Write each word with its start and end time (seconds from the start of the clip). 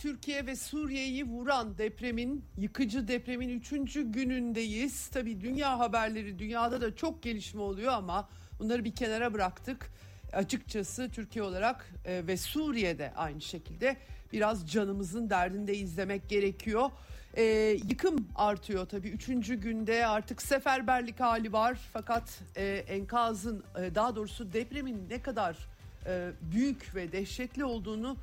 Türkiye 0.00 0.46
ve 0.46 0.56
Suriye'yi 0.56 1.24
vuran 1.24 1.78
depremin, 1.78 2.44
yıkıcı 2.58 3.08
depremin 3.08 3.48
üçüncü 3.48 4.12
günündeyiz. 4.12 5.08
Tabii 5.08 5.40
dünya 5.40 5.78
haberleri, 5.78 6.38
dünyada 6.38 6.80
da 6.80 6.96
çok 6.96 7.22
gelişme 7.22 7.60
oluyor 7.60 7.92
ama 7.92 8.28
bunları 8.58 8.84
bir 8.84 8.94
kenara 8.94 9.34
bıraktık. 9.34 9.90
Açıkçası 10.32 11.10
Türkiye 11.10 11.42
olarak 11.42 11.90
e, 12.04 12.26
ve 12.26 12.36
Suriye'de 12.36 13.12
aynı 13.16 13.40
şekilde 13.40 13.96
biraz 14.32 14.70
canımızın 14.70 15.30
derdinde 15.30 15.76
izlemek 15.76 16.28
gerekiyor. 16.28 16.90
E, 17.36 17.42
yıkım 17.88 18.28
artıyor 18.34 18.86
tabii. 18.86 19.08
Üçüncü 19.08 19.54
günde 19.54 20.06
artık 20.06 20.42
seferberlik 20.42 21.20
hali 21.20 21.52
var. 21.52 21.78
Fakat 21.92 22.40
e, 22.56 22.84
enkazın, 22.88 23.64
e, 23.78 23.94
daha 23.94 24.16
doğrusu 24.16 24.52
depremin 24.52 25.08
ne 25.10 25.22
kadar 25.22 25.56
e, 26.06 26.30
büyük 26.52 26.94
ve 26.94 27.12
dehşetli 27.12 27.64
olduğunu 27.64 28.16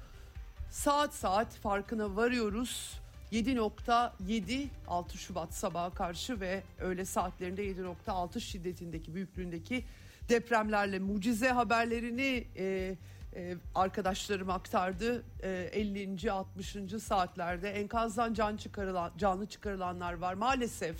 saat 0.69 1.13
saat 1.13 1.53
farkına 1.53 2.15
varıyoruz. 2.15 2.99
7.7 3.31 4.67
6 4.87 5.17
Şubat 5.17 5.53
sabaha 5.53 5.89
karşı 5.89 6.39
ve 6.39 6.63
öğle 6.79 7.05
saatlerinde 7.05 7.65
7.6 7.65 8.39
şiddetindeki 8.39 9.15
büyüklüğündeki 9.15 9.85
depremlerle 10.29 10.99
mucize 10.99 11.49
haberlerini 11.49 12.47
e, 12.57 12.97
e, 13.35 13.55
arkadaşlarım 13.75 14.49
aktardı. 14.49 15.23
E, 15.43 15.49
50. 15.49 16.31
60. 16.31 16.75
saatlerde 17.03 17.69
enkazdan 17.69 18.33
can 18.33 18.57
çıkarılan, 18.57 19.11
canlı 19.17 19.45
çıkarılanlar 19.45 20.13
var. 20.13 20.33
Maalesef 20.33 20.97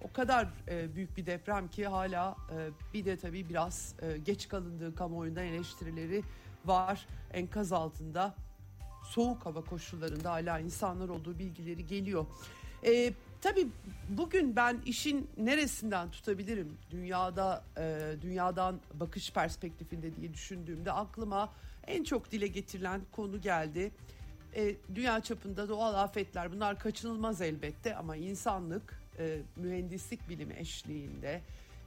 o 0.00 0.12
kadar 0.12 0.48
e, 0.68 0.94
büyük 0.94 1.16
bir 1.16 1.26
deprem 1.26 1.68
ki 1.68 1.86
hala 1.86 2.36
e, 2.50 2.70
bir 2.94 3.04
de 3.04 3.16
tabii 3.16 3.48
biraz 3.48 3.94
e, 4.02 4.18
geç 4.18 4.48
kalındığı 4.48 4.94
kamuoyundan 4.94 5.44
eleştirileri 5.44 6.22
var. 6.64 7.06
Enkaz 7.32 7.72
altında 7.72 8.34
soğuk 9.04 9.46
hava 9.46 9.60
koşullarında 9.64 10.30
hala 10.30 10.58
insanlar 10.58 11.08
olduğu 11.08 11.38
bilgileri 11.38 11.86
geliyor. 11.86 12.26
E, 12.84 13.12
tabii 13.40 13.68
bugün 14.08 14.56
ben 14.56 14.80
işin 14.86 15.30
neresinden 15.36 16.10
tutabilirim 16.10 16.78
dünyada 16.90 17.64
e, 17.78 18.16
dünyadan 18.22 18.80
bakış 18.94 19.32
perspektifinde 19.32 20.16
diye 20.16 20.34
düşündüğümde 20.34 20.92
aklıma 20.92 21.52
en 21.86 22.04
çok 22.04 22.32
dile 22.32 22.46
getirilen 22.46 23.00
konu 23.12 23.40
geldi. 23.40 23.90
E, 24.56 24.76
dünya 24.94 25.20
çapında 25.20 25.68
doğal 25.68 25.94
afetler 25.94 26.52
bunlar 26.52 26.78
kaçınılmaz 26.78 27.40
elbette 27.40 27.96
ama 27.96 28.16
insanlık 28.16 29.02
e, 29.18 29.38
mühendislik 29.56 30.28
bilimi 30.28 30.54
eşliğinde 30.54 31.40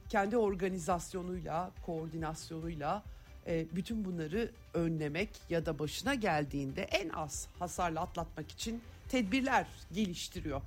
kendi 0.08 0.36
organizasyonuyla, 0.36 1.70
koordinasyonuyla 1.86 3.02
bütün 3.46 4.04
bunları 4.04 4.50
önlemek 4.74 5.30
ya 5.50 5.66
da 5.66 5.78
başına 5.78 6.14
geldiğinde 6.14 6.82
en 6.82 7.08
az 7.08 7.48
hasarla 7.58 8.00
atlatmak 8.00 8.50
için 8.50 8.82
tedbirler 9.08 9.66
geliştiriyor. 9.92 10.62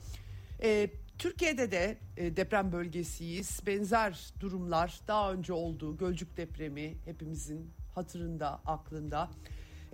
E, 0.64 0.90
Türkiye'de 1.18 1.72
de 1.72 1.98
e, 2.18 2.38
deprem 2.38 2.72
bölgesiyiz. 2.72 3.62
Benzer 3.68 4.34
durumlar 4.40 5.00
daha 5.08 5.34
önce 5.34 5.54
olduğu 5.54 5.98
Gölcük 5.98 6.38
depremi 6.38 6.96
hepimizin 7.06 7.72
hatırında, 7.96 8.62
aklında. 8.66 9.30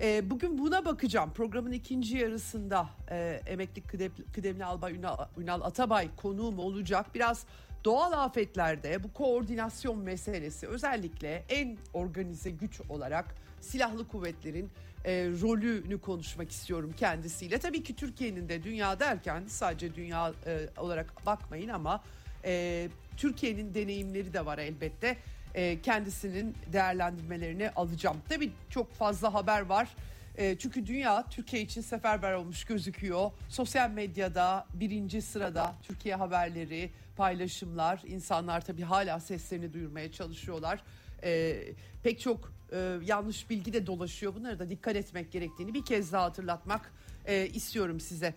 E, 0.01 0.29
bugün 0.29 0.57
buna 0.57 0.85
bakacağım. 0.85 1.33
Programın 1.33 1.71
ikinci 1.71 2.17
yarısında 2.17 2.89
e, 3.11 3.41
emekli 3.47 3.81
kıdemli 4.33 4.65
albay 4.65 4.95
Ünal 5.37 5.61
Atabay 5.61 6.15
konuğum 6.15 6.59
olacak. 6.59 7.15
Biraz 7.15 7.45
doğal 7.85 8.11
afetlerde 8.11 9.03
bu 9.03 9.13
koordinasyon 9.13 9.97
meselesi 9.97 10.67
özellikle 10.67 11.43
en 11.49 11.77
organize 11.93 12.49
güç 12.49 12.81
olarak 12.89 13.35
silahlı 13.61 14.07
kuvvetlerin 14.07 14.69
e, 15.05 15.11
rolünü 15.41 16.01
konuşmak 16.01 16.51
istiyorum 16.51 16.93
kendisiyle. 16.97 17.57
Tabii 17.57 17.83
ki 17.83 17.95
Türkiye'nin 17.95 18.49
de 18.49 18.63
dünya 18.63 18.99
derken 18.99 19.43
sadece 19.47 19.95
dünya 19.95 20.33
e, 20.45 20.67
olarak 20.77 21.25
bakmayın 21.25 21.69
ama 21.69 22.03
e, 22.45 22.87
Türkiye'nin 23.17 23.73
deneyimleri 23.73 24.33
de 24.33 24.45
var 24.45 24.57
elbette. 24.57 25.17
E, 25.55 25.81
kendisinin 25.81 26.55
değerlendirmelerini 26.73 27.69
alacağım. 27.69 28.17
Tabii 28.29 28.51
çok 28.69 28.93
fazla 28.93 29.33
haber 29.33 29.61
var. 29.61 29.89
E, 30.37 30.57
çünkü 30.57 30.87
dünya 30.87 31.29
Türkiye 31.29 31.61
için 31.61 31.81
seferber 31.81 32.33
olmuş 32.33 32.65
gözüküyor. 32.65 33.31
Sosyal 33.49 33.89
medyada 33.89 34.67
birinci 34.73 35.21
sırada 35.21 35.75
Türkiye 35.83 36.15
haberleri, 36.15 36.91
paylaşımlar. 37.17 38.01
İnsanlar 38.07 38.65
tabii 38.65 38.83
hala 38.83 39.19
seslerini 39.19 39.73
duyurmaya 39.73 40.11
çalışıyorlar. 40.11 40.83
E, 41.23 41.61
pek 42.03 42.19
çok 42.19 42.53
e, 42.71 42.97
yanlış 43.05 43.49
bilgi 43.49 43.73
de 43.73 43.87
dolaşıyor. 43.87 44.35
Bunlara 44.35 44.59
da 44.59 44.69
dikkat 44.69 44.95
etmek 44.95 45.31
gerektiğini 45.31 45.73
bir 45.73 45.85
kez 45.85 46.11
daha 46.13 46.23
hatırlatmak 46.23 46.93
e, 47.25 47.47
istiyorum 47.47 47.99
size. 47.99 48.33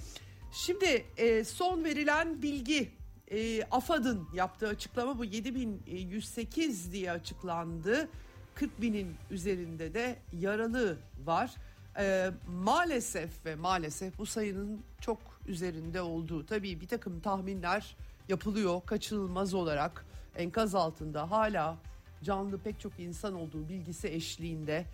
Şimdi 0.52 1.04
e, 1.16 1.44
son 1.44 1.84
verilen 1.84 2.42
bilgi 2.42 2.90
e, 3.30 3.62
AFAD'ın 3.62 4.28
yaptığı 4.34 4.68
açıklama 4.68 5.18
bu 5.18 5.24
7108 5.24 6.92
diye 6.92 7.12
açıklandı. 7.12 8.08
40 8.54 8.80
binin 8.80 9.14
üzerinde 9.30 9.94
de 9.94 10.16
yaralı 10.32 10.98
var. 11.24 11.54
E, 11.98 12.30
maalesef 12.48 13.46
ve 13.46 13.54
maalesef 13.54 14.18
bu 14.18 14.26
sayının 14.26 14.82
çok 15.00 15.18
üzerinde 15.46 16.02
olduğu 16.02 16.46
tabii 16.46 16.80
bir 16.80 16.88
takım 16.88 17.20
tahminler 17.20 17.96
yapılıyor 18.28 18.80
kaçınılmaz 18.86 19.54
olarak 19.54 20.04
enkaz 20.36 20.74
altında 20.74 21.30
hala 21.30 21.76
canlı 22.22 22.58
pek 22.58 22.80
çok 22.80 23.00
insan 23.00 23.34
olduğu 23.34 23.68
bilgisi 23.68 24.08
eşliğinde. 24.08 24.84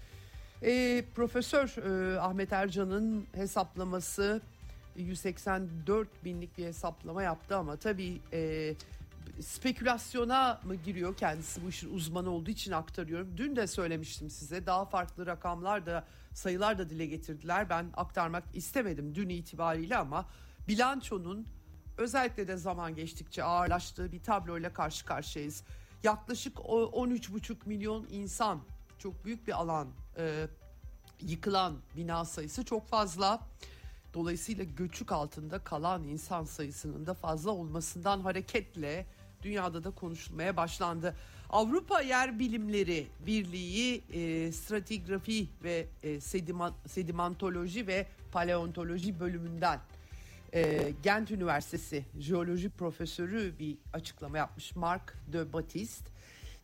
E, 0.63 1.05
Profesör 1.15 1.77
e, 1.77 2.21
Ahmet 2.21 2.53
Ercan'ın 2.53 3.27
hesaplaması 3.35 4.41
184 4.97 6.09
binlik 6.25 6.59
bir 6.59 6.65
hesaplama 6.65 7.23
yaptı 7.23 7.57
ama 7.57 7.77
tabii 7.77 8.21
e, 8.33 8.75
spekülasyona 9.41 10.61
mı 10.65 10.75
giriyor 10.75 11.17
kendisi 11.17 11.65
bu 11.65 11.69
işin 11.69 11.95
uzmanı 11.95 12.31
olduğu 12.31 12.51
için 12.51 12.73
aktarıyorum. 12.73 13.37
Dün 13.37 13.57
de 13.57 13.67
söylemiştim 13.67 14.31
size 14.31 14.67
daha 14.67 14.85
farklı 14.85 15.27
rakamlar 15.27 15.87
da 15.87 16.05
sayılar 16.33 16.79
da 16.79 16.91
dile 16.91 17.07
getirdiler. 17.07 17.71
Ben 17.71 17.87
aktarmak 17.97 18.45
istemedim 18.55 19.15
dün 19.15 19.29
itibariyle 19.29 19.97
ama 19.97 20.27
bilançonun 20.69 21.47
özellikle 21.99 22.49
de 22.49 22.57
zaman 22.57 22.95
geçtikçe 22.95 23.45
ağırlaştığı 23.45 24.13
bir 24.13 24.23
tabloyla 24.23 24.73
karşı 24.73 25.07
karşıyayız. 25.07 25.65
Yaklaşık 26.03 26.57
13,5 26.57 27.57
milyon 27.67 28.07
insan 28.11 28.61
çok 28.99 29.25
büyük 29.25 29.47
bir 29.47 29.53
alan 29.53 29.89
e, 30.17 30.47
yıkılan 31.21 31.77
bina 31.97 32.25
sayısı 32.25 32.65
çok 32.65 32.87
fazla. 32.87 33.41
Dolayısıyla 34.15 34.65
göçük 34.65 35.13
altında 35.13 35.59
kalan 35.59 36.05
insan 36.05 36.45
sayısının 36.45 37.07
da 37.07 37.15
fazla 37.15 37.51
olmasından 37.51 38.21
hareketle 38.21 39.07
dünyada 39.45 39.85
da 39.85 39.91
konuşulmaya 39.91 40.57
başlandı. 40.57 41.15
Avrupa 41.51 42.01
Yer 42.01 42.39
Bilimleri 42.39 43.07
Birliği 43.27 44.03
e, 44.13 44.53
stratigrafi 44.53 45.47
ve 45.65 45.87
e, 46.03 46.21
sedimantoloji 46.87 47.87
ve 47.87 48.07
paleontoloji 48.33 49.21
bölümünden 49.21 49.81
e, 50.55 50.93
Gent 51.03 51.31
Üniversitesi 51.31 52.05
jeoloji 52.19 52.71
profesörü 52.71 53.59
bir 53.59 53.77
açıklama 53.93 54.39
yapmış 54.39 54.77
Mark 54.77 55.15
de 55.33 55.53
Batiste. 55.53 56.11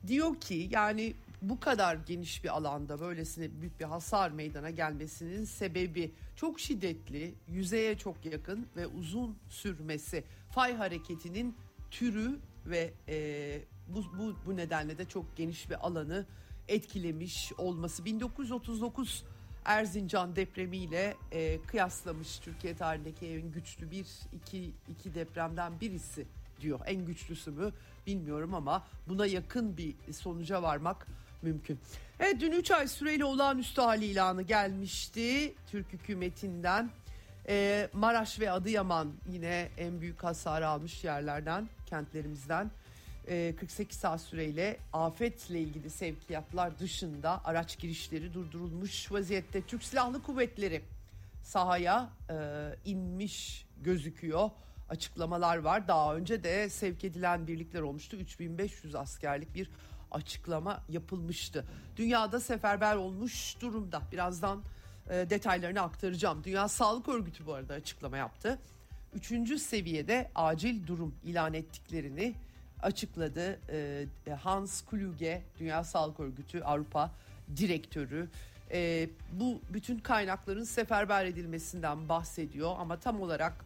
Diyor 0.07 0.41
ki 0.41 0.69
yani 0.71 1.15
bu 1.43 1.61
kadar 1.61 1.95
geniş 1.95 2.45
bir 2.45 2.57
alanda 2.57 3.01
böylesine 3.01 3.61
büyük 3.61 3.81
bir 3.81 3.85
hasar 3.85 4.31
meydana 4.31 4.71
gelmesinin 4.71 5.45
sebebi 5.45 6.11
çok 6.37 6.61
şiddetli, 6.61 7.35
yüzeye 7.49 7.99
çok 7.99 8.25
yakın 8.25 8.67
ve 8.77 8.87
uzun 8.87 9.37
sürmesi. 9.49 10.25
Fay 10.51 10.77
hareketinin 10.77 11.57
türü 11.91 12.39
ve 12.67 12.93
e, 13.09 13.61
bu, 13.89 14.05
bu, 14.19 14.35
bu 14.47 14.57
nedenle 14.57 14.99
de 14.99 15.05
çok 15.05 15.37
geniş 15.37 15.71
bir 15.71 15.87
alanı 15.87 16.27
etkilemiş 16.69 17.53
olması. 17.59 18.05
1939 18.05 19.25
Erzincan 19.65 20.37
depremiyle 20.37 21.17
e, 21.33 21.63
kıyaslamış 21.63 22.39
Türkiye 22.39 22.77
tarihindeki 22.77 23.27
en 23.27 23.53
güçlü 23.53 23.91
bir 23.91 24.07
iki, 24.33 24.71
iki 24.89 25.15
depremden 25.15 25.81
birisi 25.81 26.27
diyor. 26.61 26.81
En 26.87 27.05
güçlüsü 27.05 27.51
mü 27.51 27.73
bilmiyorum 28.07 28.55
ama 28.55 28.87
buna 29.09 29.27
yakın 29.27 29.77
bir 29.77 29.95
sonuca 30.13 30.63
varmak 30.63 31.07
mümkün. 31.43 31.79
Evet 32.21 32.41
dün 32.41 32.53
3 32.53 32.71
ay 32.71 32.89
süreyle 32.89 33.25
olağanüstü 33.25 33.81
hali 33.81 34.05
ilanı 34.05 34.43
gelmişti 34.43 35.55
Türk 35.71 35.93
hükümetinden. 35.93 36.91
Ee, 37.49 37.89
Maraş 37.93 38.41
ve 38.41 38.51
Adıyaman 38.51 39.13
yine 39.33 39.69
en 39.79 40.01
büyük 40.01 40.25
hasar 40.25 40.63
almış 40.63 41.05
yerlerden, 41.05 41.69
kentlerimizden. 41.91 42.71
48 43.27 43.97
e, 43.97 44.01
saat 44.01 44.21
süreyle 44.21 44.77
afetle 44.93 45.61
ilgili 45.61 45.91
sevkiyatlar 45.91 46.79
dışında 46.79 47.45
araç 47.45 47.79
girişleri 47.79 48.35
durdurulmuş 48.35 49.13
vaziyette. 49.13 49.63
Türk 49.63 49.83
Silahlı 49.83 50.23
Kuvvetleri 50.23 50.83
sahaya 51.43 52.11
e, 52.31 52.35
inmiş 52.85 53.67
gözüküyor. 53.83 54.51
Açıklamalar 54.89 55.57
var. 55.57 55.89
Daha 55.89 56.17
önce 56.17 56.45
de 56.45 56.69
sevk 56.69 57.05
edilen 57.05 57.47
birlikler 57.47 57.81
olmuştu. 57.81 58.17
3500 58.17 58.95
askerlik 58.95 59.55
bir 59.55 59.71
açıklama 60.11 60.83
yapılmıştı. 60.89 61.65
Dünyada 61.97 62.41
seferber 62.41 62.97
olmuş 62.97 63.57
durumda. 63.61 64.03
Birazdan 64.13 64.63
e, 65.11 65.31
detaylarını 65.31 65.81
aktaracağım. 65.81 66.45
Dünya 66.45 66.69
Sağlık 66.69 67.09
Örgütü 67.09 67.47
bu 67.47 67.55
arada 67.55 67.75
açıklama 67.75 68.17
yaptı. 68.17 68.59
Üçüncü 69.15 69.59
seviyede 69.59 70.31
acil 70.35 70.87
durum 70.87 71.15
ilan 71.25 71.55
ettiklerini 71.55 72.35
açıkladı. 72.83 73.59
E, 74.27 74.33
Hans 74.33 74.83
Kluge, 74.83 75.43
Dünya 75.59 75.85
Sağlık 75.85 76.21
Örgütü 76.21 76.61
Avrupa 76.61 77.11
Direktörü. 77.57 78.29
E, 78.73 79.09
bu 79.33 79.61
bütün 79.73 79.99
kaynakların 79.99 80.65
seferber 80.65 81.25
edilmesinden 81.25 82.09
bahsediyor 82.09 82.75
ama 82.79 82.97
tam 83.01 83.21
olarak 83.21 83.65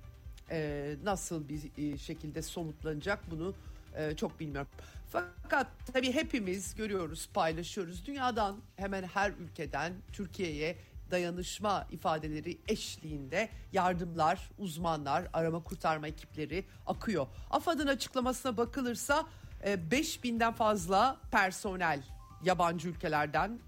e, 0.50 0.94
nasıl 1.04 1.48
bir 1.48 1.92
e, 1.92 1.98
şekilde 1.98 2.42
somutlanacak 2.42 3.30
bunu 3.30 3.54
e, 3.96 4.16
çok 4.16 4.40
bilmiyorum. 4.40 4.68
Fakat 5.12 5.66
tabii 5.92 6.12
hepimiz 6.12 6.74
görüyoruz, 6.74 7.28
paylaşıyoruz. 7.34 8.06
Dünyadan 8.06 8.56
hemen 8.76 9.02
her 9.02 9.30
ülkeden 9.30 9.92
Türkiye'ye 10.12 10.76
dayanışma 11.14 11.86
ifadeleri 11.90 12.58
eşliğinde 12.68 13.48
yardımlar, 13.72 14.50
uzmanlar, 14.58 15.28
arama 15.32 15.62
kurtarma 15.62 16.08
ekipleri 16.08 16.64
akıyor. 16.86 17.26
AFAD'ın 17.50 17.86
açıklamasına 17.86 18.56
bakılırsa 18.56 19.26
5000'den 19.64 20.52
e, 20.52 20.54
fazla 20.54 21.20
personel 21.30 22.02
yabancı 22.44 22.88
ülkelerden 22.88 23.58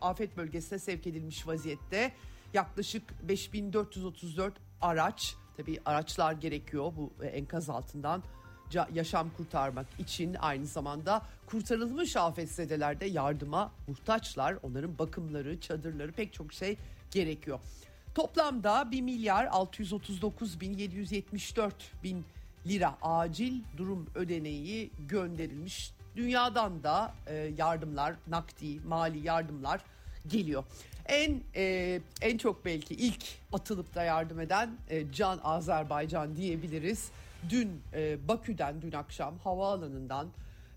afet 0.00 0.36
bölgesine 0.36 0.78
sevk 0.78 1.06
edilmiş 1.06 1.46
vaziyette. 1.46 2.12
Yaklaşık 2.54 3.28
5434 3.28 4.54
araç, 4.80 5.34
tabii 5.56 5.78
araçlar 5.84 6.32
gerekiyor 6.32 6.92
bu 6.96 7.12
e, 7.22 7.26
enkaz 7.26 7.70
altından 7.70 8.22
yaşam 8.94 9.30
kurtarmak 9.36 9.86
için 9.98 10.36
aynı 10.40 10.66
zamanda 10.66 11.22
kurtarılmış 11.46 12.16
afetzedelerde 12.16 13.06
yardıma 13.06 13.72
muhtaçlar. 13.88 14.56
Onların 14.62 14.98
bakımları, 14.98 15.60
çadırları 15.60 16.12
pek 16.12 16.32
çok 16.32 16.52
şey 16.52 16.76
gerekiyor. 17.10 17.60
Toplamda 18.14 18.90
1 18.90 19.00
milyar 19.00 19.46
639 19.46 20.60
bin 20.60 20.74
774 20.74 21.74
bin 22.04 22.24
lira 22.66 22.96
acil 23.02 23.62
durum 23.76 24.06
ödeneği 24.14 24.90
gönderilmiş. 25.08 25.92
Dünyadan 26.16 26.82
da 26.82 27.14
e, 27.26 27.34
yardımlar, 27.34 28.14
nakdi, 28.26 28.80
mali 28.80 29.26
yardımlar 29.26 29.80
geliyor. 30.26 30.64
En 31.06 31.40
e, 31.56 32.00
en 32.20 32.38
çok 32.38 32.64
belki 32.64 32.94
ilk 32.94 33.24
atılıp 33.52 33.94
da 33.94 34.02
yardım 34.02 34.40
eden 34.40 34.70
e, 34.88 35.12
Can 35.12 35.40
Azerbaycan 35.44 36.36
diyebiliriz. 36.36 37.10
Dün 37.48 37.82
e, 37.94 38.28
Bakü'den 38.28 38.82
dün 38.82 38.92
akşam 38.92 39.38
havaalanından 39.38 40.28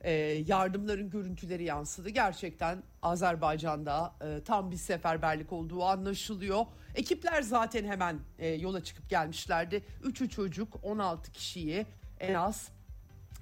e, 0.02 0.12
yardımların 0.48 1.10
görüntüleri 1.10 1.64
yansıdı. 1.64 2.10
Gerçekten 2.10 2.84
Azerbaycan'da 3.02 4.14
e, 4.22 4.44
tam 4.44 4.72
bir 4.72 4.78
seferberlik 4.78 5.54
olduğu 5.54 5.84
anlaşılıyor. 5.84 6.66
Ekipler 6.96 7.42
zaten 7.42 7.86
hemen 7.86 8.20
e, 8.40 8.48
yola 8.48 8.84
çıkıp 8.84 9.10
gelmişlerdi. 9.10 9.84
Üçü 10.04 10.30
çocuk 10.30 10.80
16 10.84 11.32
kişiyi 11.32 11.86
en 12.20 12.34
az 12.34 12.70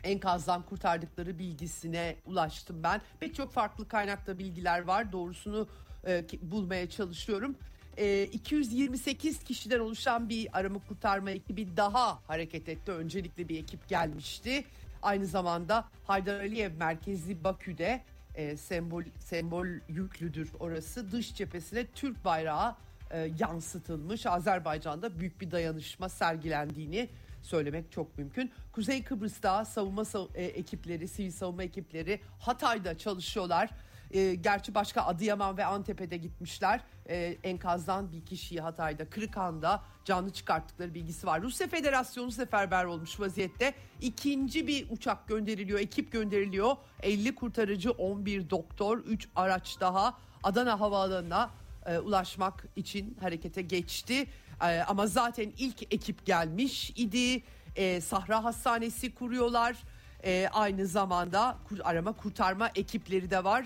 enkazdan 0.04 0.62
kurtardıkları 0.62 1.40
bilgisine 1.40 2.16
ulaştım 2.26 2.84
ben. 2.84 3.02
Pek 3.20 3.36
çok 3.36 3.52
farklı 3.52 3.88
kaynakta 3.88 4.40
bilgiler 4.40 4.82
var. 4.82 5.12
Doğrusunu 5.12 5.68
e, 6.08 6.26
bulmaya 6.42 6.90
çalışıyorum. 6.90 7.56
E, 8.02 8.24
228 8.24 9.44
kişiden 9.44 9.80
oluşan 9.80 10.30
bir 10.30 10.48
arama 10.54 10.80
kurtarma 10.88 11.32
ekibi 11.32 11.78
daha 11.78 12.20
hareket 12.28 12.70
etti. 12.70 12.92
Öncelikle 12.92 13.50
bir 13.50 13.60
ekip 13.60 13.88
gelmişti. 13.88 14.64
Aynı 15.02 15.26
zamanda 15.26 15.86
Haydar 16.04 16.40
Aliyev 16.40 16.72
merkezli 16.78 17.44
Bakü'de 17.44 18.02
e, 18.36 18.58
sembol 18.58 19.04
sembol 19.20 19.68
yüklüdür 19.90 20.50
orası. 20.60 21.12
Dış 21.12 21.36
cephesine 21.36 21.86
Türk 21.86 22.26
bayrağı 22.26 22.76
e, 23.12 23.32
yansıtılmış. 23.40 24.26
Azerbaycan'da 24.26 25.20
büyük 25.20 25.42
bir 25.42 25.52
dayanışma 25.52 26.10
sergilendiğini 26.10 27.10
söylemek 27.42 27.92
çok 27.92 28.18
mümkün. 28.18 28.52
Kuzey 28.72 29.04
Kıbrıs'ta 29.04 29.66
savunma 29.66 30.04
e, 30.36 30.46
ekipleri, 30.46 31.08
sivil 31.08 31.32
savunma 31.32 31.64
ekipleri 31.64 32.22
Hatay'da 32.40 32.98
çalışıyorlar. 32.98 33.70
E, 34.14 34.36
gerçi 34.36 34.76
başka 34.76 35.02
Adıyaman 35.02 35.58
ve 35.58 35.66
Antep'e 35.66 36.18
gitmişler. 36.18 36.82
E, 37.10 37.38
enkazdan 37.44 38.12
bir 38.12 38.26
kişiyi 38.26 38.62
Hatay'da, 38.62 39.10
Kırıkhan'da 39.10 39.84
canlı 40.06 40.30
çıkarttıkları 40.34 40.94
bilgisi 40.94 41.28
var. 41.28 41.42
Rusya 41.42 41.68
Federasyonu 41.68 42.32
seferber 42.32 42.86
olmuş 42.86 43.20
vaziyette. 43.20 43.74
İkinci 44.02 44.68
bir 44.68 44.90
uçak 44.90 45.28
gönderiliyor, 45.28 45.80
ekip 45.80 46.12
gönderiliyor. 46.12 46.76
50 47.04 47.36
kurtarıcı, 47.36 47.92
11 47.92 48.50
doktor, 48.50 48.98
3 48.98 49.30
araç 49.36 49.80
daha 49.80 50.18
Adana 50.44 50.80
Havaalanı'na 50.80 51.50
e, 51.86 52.00
ulaşmak 52.00 52.66
için 52.76 53.18
harekete 53.22 53.62
geçti. 53.62 54.28
E, 54.62 54.80
ama 54.82 55.08
zaten 55.08 55.52
ilk 55.58 55.94
ekip 55.94 56.26
gelmiş 56.26 56.90
idi. 56.96 57.44
E, 57.76 58.02
Sahra 58.02 58.44
Hastanesi 58.44 59.16
kuruyorlar. 59.16 59.78
E, 60.24 60.48
aynı 60.54 60.88
zamanda 60.88 61.58
kur, 61.68 61.80
arama 61.84 62.14
kurtarma 62.14 62.72
ekipleri 62.76 63.32
de 63.32 63.44
var. 63.44 63.66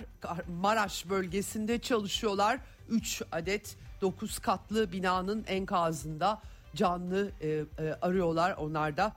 Maraş 0.62 1.10
bölgesinde 1.10 1.80
çalışıyorlar. 1.80 2.60
3 2.90 3.22
adet 3.32 3.78
9 4.02 4.40
katlı 4.40 4.92
binanın 4.92 5.46
enkazında 5.48 6.42
canlı 6.76 7.32
e, 7.42 7.48
e, 7.50 7.64
arıyorlar 8.02 8.56
onlar 8.58 8.98
da. 8.98 9.14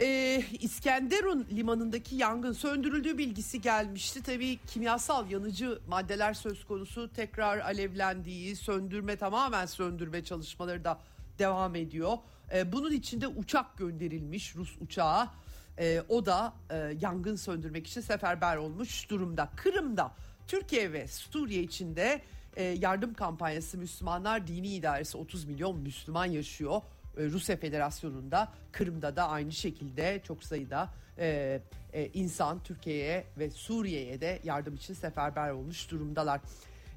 Ee, 0.00 0.42
İskenderun 0.60 1.46
limanındaki 1.52 2.16
yangın 2.16 2.52
söndürüldüğü 2.52 3.18
bilgisi 3.18 3.60
gelmişti. 3.60 4.22
Tabii 4.22 4.58
kimyasal 4.66 5.30
yanıcı 5.30 5.78
maddeler 5.88 6.34
söz 6.34 6.64
konusu 6.64 7.12
tekrar 7.12 7.58
alevlendiği, 7.58 8.56
söndürme 8.56 9.16
tamamen 9.16 9.66
söndürme 9.66 10.24
çalışmaları 10.24 10.84
da 10.84 10.98
devam 11.38 11.74
ediyor. 11.74 12.18
Ee, 12.54 12.72
bunun 12.72 12.92
içinde 12.92 13.26
uçak 13.26 13.78
gönderilmiş 13.78 14.56
Rus 14.56 14.76
uçağı. 14.80 15.28
Ee, 15.78 16.02
o 16.08 16.26
da 16.26 16.52
e, 16.70 16.76
yangın 17.00 17.36
söndürmek 17.36 17.86
için 17.86 18.00
seferber 18.00 18.56
olmuş 18.56 19.10
durumda. 19.10 19.50
Kırım'da 19.56 20.12
Türkiye 20.46 20.92
ve 20.92 21.08
Suriye 21.08 21.62
içinde 21.62 22.22
e, 22.56 22.62
yardım 22.62 23.14
kampanyası 23.14 23.78
Müslümanlar 23.78 24.46
Dini 24.46 24.68
İdaresi 24.68 25.18
30 25.18 25.44
milyon 25.44 25.78
Müslüman 25.78 26.26
yaşıyor. 26.26 26.82
E, 27.18 27.24
Rusya 27.24 27.56
Federasyonu'nda 27.56 28.52
Kırım'da 28.72 29.16
da 29.16 29.28
aynı 29.28 29.52
şekilde 29.52 30.20
çok 30.26 30.44
sayıda 30.44 30.88
e, 31.18 31.60
e, 31.92 32.06
insan 32.14 32.62
Türkiye'ye 32.62 33.24
ve 33.38 33.50
Suriye'ye 33.50 34.20
de 34.20 34.40
yardım 34.44 34.74
için 34.74 34.94
seferber 34.94 35.50
olmuş 35.50 35.90
durumdalar. 35.90 36.40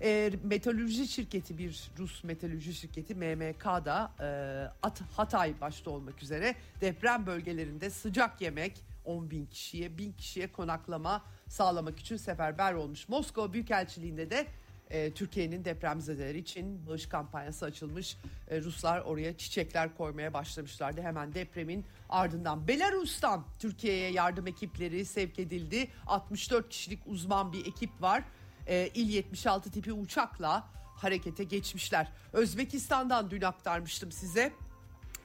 E, 0.02 0.32
metalürji 0.44 1.08
şirketi 1.08 1.58
bir 1.58 1.92
Rus 2.00 2.24
metalürji 2.24 2.74
şirketi 2.74 3.16
MMK'da 3.16 4.12
e, 4.20 4.90
Hatay 5.16 5.62
başta 5.62 5.92
olmak 5.92 6.24
üzere 6.24 6.56
deprem 6.82 7.26
bölgelerinde 7.26 7.90
sıcak 7.90 8.42
yemek 8.42 8.82
10 9.06 9.32
bin 9.32 9.46
kişiye 9.46 9.98
bin 9.98 10.12
kişiye 10.12 10.52
konaklama 10.52 11.24
sağlamak 11.48 12.00
için 12.00 12.18
seferber 12.18 12.74
olmuş. 12.74 13.10
Moskova 13.10 13.54
Büyükelçiliğinde 13.54 14.30
de 14.30 14.48
e, 14.90 15.12
Türkiye'nin 15.12 15.66
depremzedeleri 15.66 16.38
için 16.38 16.88
bağış 16.88 17.06
kampanyası 17.06 17.66
açılmış. 17.66 18.18
E, 18.50 18.62
Ruslar 18.62 19.00
oraya 19.00 19.38
çiçekler 19.38 19.98
koymaya 19.98 20.34
başlamışlardı 20.34 21.02
hemen 21.02 21.34
depremin 21.34 21.86
ardından. 22.10 22.68
Belarus'tan 22.68 23.46
Türkiye'ye 23.60 24.12
yardım 24.12 24.48
ekipleri 24.48 25.06
sevk 25.06 25.40
edildi. 25.40 25.88
64 26.08 26.70
kişilik 26.70 27.00
uzman 27.08 27.54
bir 27.54 27.66
ekip 27.66 28.02
var. 28.02 28.24
E, 28.68 28.90
İl 28.94 29.10
76 29.10 29.72
tipi 29.72 29.94
uçakla 29.94 30.68
harekete 30.96 31.44
geçmişler. 31.44 32.12
Özbekistan'dan 32.34 33.32
dün 33.32 33.42
aktarmıştım 33.42 34.12
size. 34.12 34.54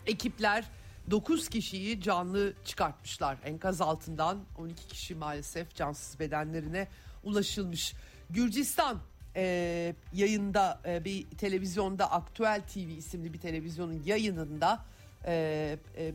Ekipler 0.06 0.64
9 1.10 1.48
kişiyi 1.48 2.00
canlı 2.00 2.54
çıkartmışlar. 2.64 3.38
Enkaz 3.44 3.80
altından 3.80 4.38
12 4.58 4.86
kişi 4.86 5.14
maalesef 5.14 5.74
cansız 5.74 6.20
bedenlerine 6.20 6.88
ulaşılmış. 7.24 7.94
Gürcistan 8.30 9.00
e, 9.36 9.94
yayında 10.12 10.80
e, 10.86 11.04
bir 11.04 11.30
televizyonda 11.30 12.12
Aktüel 12.12 12.62
TV 12.74 12.78
isimli 12.78 13.32
bir 13.32 13.40
televizyonun 13.40 14.02
yayınında 14.04 14.84
e, 15.26 15.78
e, 15.96 16.12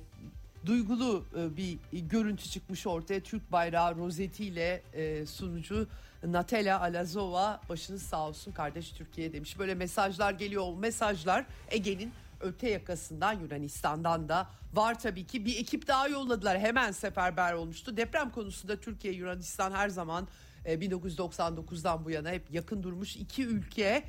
duygulu 0.66 1.26
e, 1.38 1.58
bir 1.58 2.00
görüntü 2.00 2.50
çıkmış 2.50 2.88
ortaya. 2.88 3.20
Türk 3.20 3.52
bayrağı 3.52 3.96
rozetiyle 3.96 4.84
e, 4.94 5.26
sunucu 5.26 5.88
Natela 6.24 6.82
Alazova 6.82 7.62
başınız 7.70 8.04
sağ 8.04 8.28
olsun 8.28 8.52
kardeş 8.52 8.92
Türkiye 8.92 9.34
demiş. 9.34 9.60
Böyle 9.60 9.76
mesajlar 9.76 10.32
geliyor. 10.32 10.64
O 10.68 10.76
mesajlar 10.76 11.46
Ege'nin 11.72 12.14
öte 12.42 12.70
yakasından 12.70 13.34
Yunanistan'dan 13.34 14.30
da 14.30 14.50
var 14.74 15.00
tabii 15.00 15.28
ki 15.28 15.46
bir 15.46 15.60
ekip 15.60 15.88
daha 15.88 16.08
yolladılar 16.08 16.60
hemen 16.60 16.92
seferber 16.92 17.54
olmuştu. 17.54 17.98
Deprem 17.98 18.30
konusunda 18.30 18.80
Türkiye 18.80 19.14
Yunanistan 19.14 19.72
her 19.72 19.90
zaman 19.90 20.28
1999'dan 20.66 22.02
e, 22.02 22.06
bu 22.06 22.12
yana 22.12 22.30
hep 22.30 22.52
yakın 22.52 22.84
durmuş 22.84 23.16
iki 23.16 23.46
ülke 23.46 24.04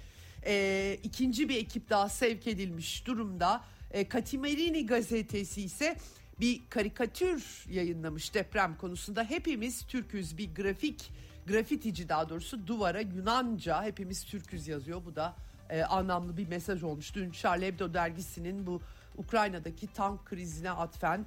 e, 0.46 0.96
ikinci 1.02 1.48
bir 1.48 1.56
ekip 1.56 1.90
daha 1.90 2.08
sevk 2.08 2.46
edilmiş 2.46 3.06
durumda. 3.06 3.64
E, 3.90 4.08
Katimerini 4.08 4.86
gazetesi 4.86 5.62
ise 5.62 5.96
bir 6.40 6.62
karikatür 6.70 7.64
yayınlamış 7.68 8.34
deprem 8.34 8.76
konusunda. 8.76 9.24
Hepimiz 9.24 9.86
Türküz 9.86 10.38
bir 10.38 10.54
grafik 10.54 11.12
grafitici 11.46 12.08
daha 12.08 12.28
doğrusu 12.28 12.66
duvara 12.66 13.00
Yunanca 13.00 13.82
hepimiz 13.82 14.24
Türküz 14.24 14.68
yazıyor. 14.68 15.04
Bu 15.04 15.16
da 15.16 15.36
e, 15.70 15.82
anlamlı 15.82 16.36
bir 16.36 16.48
mesaj 16.48 16.82
olmuş. 16.82 17.14
Dün 17.14 17.30
Charlie 17.30 17.66
Hebdo 17.66 17.94
dergisinin 17.94 18.66
bu 18.66 18.80
Ukrayna'daki 19.16 19.92
tank 19.92 20.26
krizine 20.26 20.70
atfen 20.70 21.26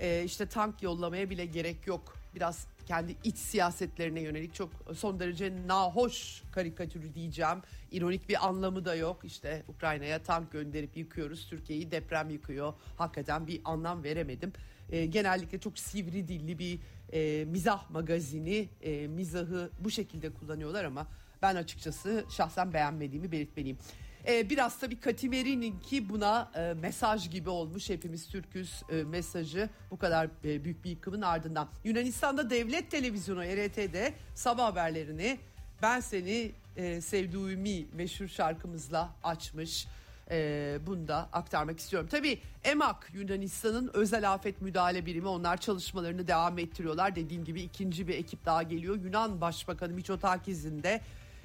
e, 0.00 0.24
işte 0.24 0.46
tank 0.46 0.82
yollamaya 0.82 1.30
bile 1.30 1.46
gerek 1.46 1.86
yok. 1.86 2.16
Biraz 2.34 2.66
kendi 2.86 3.16
iç 3.24 3.36
siyasetlerine 3.36 4.20
yönelik 4.20 4.54
çok 4.54 4.70
son 4.94 5.20
derece 5.20 5.52
nahoş 5.66 6.42
karikatürü 6.52 7.14
diyeceğim. 7.14 7.58
İronik 7.92 8.28
bir 8.28 8.46
anlamı 8.46 8.84
da 8.84 8.94
yok. 8.94 9.24
İşte 9.24 9.62
Ukrayna'ya 9.68 10.22
tank 10.22 10.52
gönderip 10.52 10.96
yıkıyoruz. 10.96 11.46
Türkiye'yi 11.46 11.90
deprem 11.90 12.30
yıkıyor. 12.30 12.74
Hakikaten 12.96 13.46
bir 13.46 13.60
anlam 13.64 14.04
veremedim. 14.04 14.52
E, 14.90 15.06
genellikle 15.06 15.60
çok 15.60 15.78
sivri 15.78 16.28
dilli 16.28 16.58
bir 16.58 16.78
e, 17.12 17.44
mizah 17.44 17.90
magazini, 17.90 18.68
e, 18.82 19.06
mizahı 19.06 19.70
bu 19.80 19.90
şekilde 19.90 20.30
kullanıyorlar 20.30 20.84
ama 20.84 21.06
ben 21.42 21.56
açıkçası 21.56 22.24
şahsen 22.30 22.72
beğenmediğimi 22.72 23.32
belirtmeliyim. 23.32 23.78
Ee, 24.26 24.50
biraz 24.50 24.78
tabii 24.78 25.00
Katimeri'nin 25.00 25.80
ki 25.80 26.08
buna 26.08 26.50
e, 26.54 26.74
mesaj 26.80 27.30
gibi 27.30 27.50
olmuş 27.50 27.90
hepimiz 27.90 28.28
Türküz 28.28 28.82
e, 28.90 29.04
mesajı 29.04 29.68
bu 29.90 29.98
kadar 29.98 30.28
e, 30.44 30.64
büyük 30.64 30.84
bir 30.84 30.90
yıkımın 30.90 31.22
ardından. 31.22 31.68
Yunanistan'da 31.84 32.50
devlet 32.50 32.90
televizyonu 32.90 33.42
RT'de 33.42 34.14
sabah 34.34 34.64
haberlerini 34.64 35.38
ben 35.82 36.00
seni 36.00 36.52
e, 36.76 37.00
sevdiğimi 37.00 37.86
meşhur 37.92 38.28
şarkımızla 38.28 39.10
açmış. 39.24 39.86
E, 40.30 40.78
bunu 40.86 41.08
da 41.08 41.28
aktarmak 41.32 41.78
istiyorum. 41.78 42.08
Tabii 42.10 42.38
EMAK 42.64 43.10
Yunanistan'ın 43.14 43.90
özel 43.94 44.32
afet 44.34 44.62
müdahale 44.62 45.06
birimi 45.06 45.28
onlar 45.28 45.56
çalışmalarını 45.56 46.26
devam 46.26 46.58
ettiriyorlar. 46.58 47.16
Dediğim 47.16 47.44
gibi 47.44 47.62
ikinci 47.62 48.08
bir 48.08 48.14
ekip 48.14 48.44
daha 48.44 48.62
geliyor. 48.62 48.96
Yunan 49.04 49.40
Başbakanı 49.40 49.92
Mitsotakis'in 49.92 50.82
de 50.82 51.00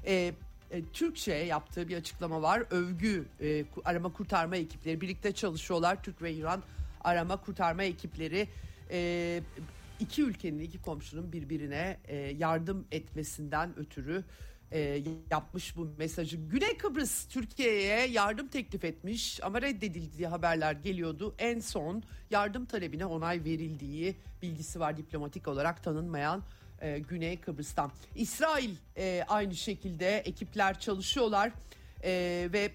e, 0.06 0.34
e, 0.72 0.86
Türkçe 0.86 1.34
yaptığı 1.34 1.88
bir 1.88 1.98
açıklama 1.98 2.42
var. 2.42 2.64
Övgü 2.70 3.26
e, 3.42 3.66
arama 3.86 4.14
kurtarma 4.14 4.56
ekipleri 4.56 5.02
birlikte 5.02 5.32
çalışıyorlar. 5.32 6.04
Türk 6.04 6.22
ve 6.22 6.34
İran 6.34 6.64
arama 7.04 7.38
kurtarma 7.38 7.84
ekipleri 7.84 8.48
e, 8.92 9.42
iki 10.00 10.24
ülkenin 10.24 10.60
iki 10.60 10.82
komşunun 10.82 11.32
birbirine 11.32 11.98
e, 12.08 12.16
yardım 12.16 12.86
etmesinden 12.92 13.80
ötürü 13.80 14.24
e, 14.72 15.04
yapmış 15.32 15.78
bu 15.78 15.88
mesajı. 15.98 16.38
Güney 16.38 16.78
Kıbrıs 16.78 17.28
Türkiye'ye 17.28 18.08
yardım 18.08 18.48
teklif 18.48 18.84
etmiş 18.84 19.44
ama 19.44 19.62
reddedildiği 19.62 20.28
haberler 20.28 20.74
geliyordu. 20.74 21.36
En 21.40 21.60
son 21.60 22.04
yardım 22.30 22.66
talebine 22.66 23.06
onay 23.06 23.44
verildiği 23.44 24.16
bilgisi 24.42 24.80
var 24.80 24.98
diplomatik 24.98 25.48
olarak 25.48 25.84
tanınmayan 25.84 26.44
e, 26.82 27.00
Güney 27.00 27.40
Kıbrıs'tan. 27.40 27.92
İsrail 28.16 28.76
e, 28.98 29.26
aynı 29.28 29.56
şekilde 29.56 30.18
ekipler 30.18 30.80
çalışıyorlar 30.80 31.52
e, 32.04 32.12
ve 32.54 32.72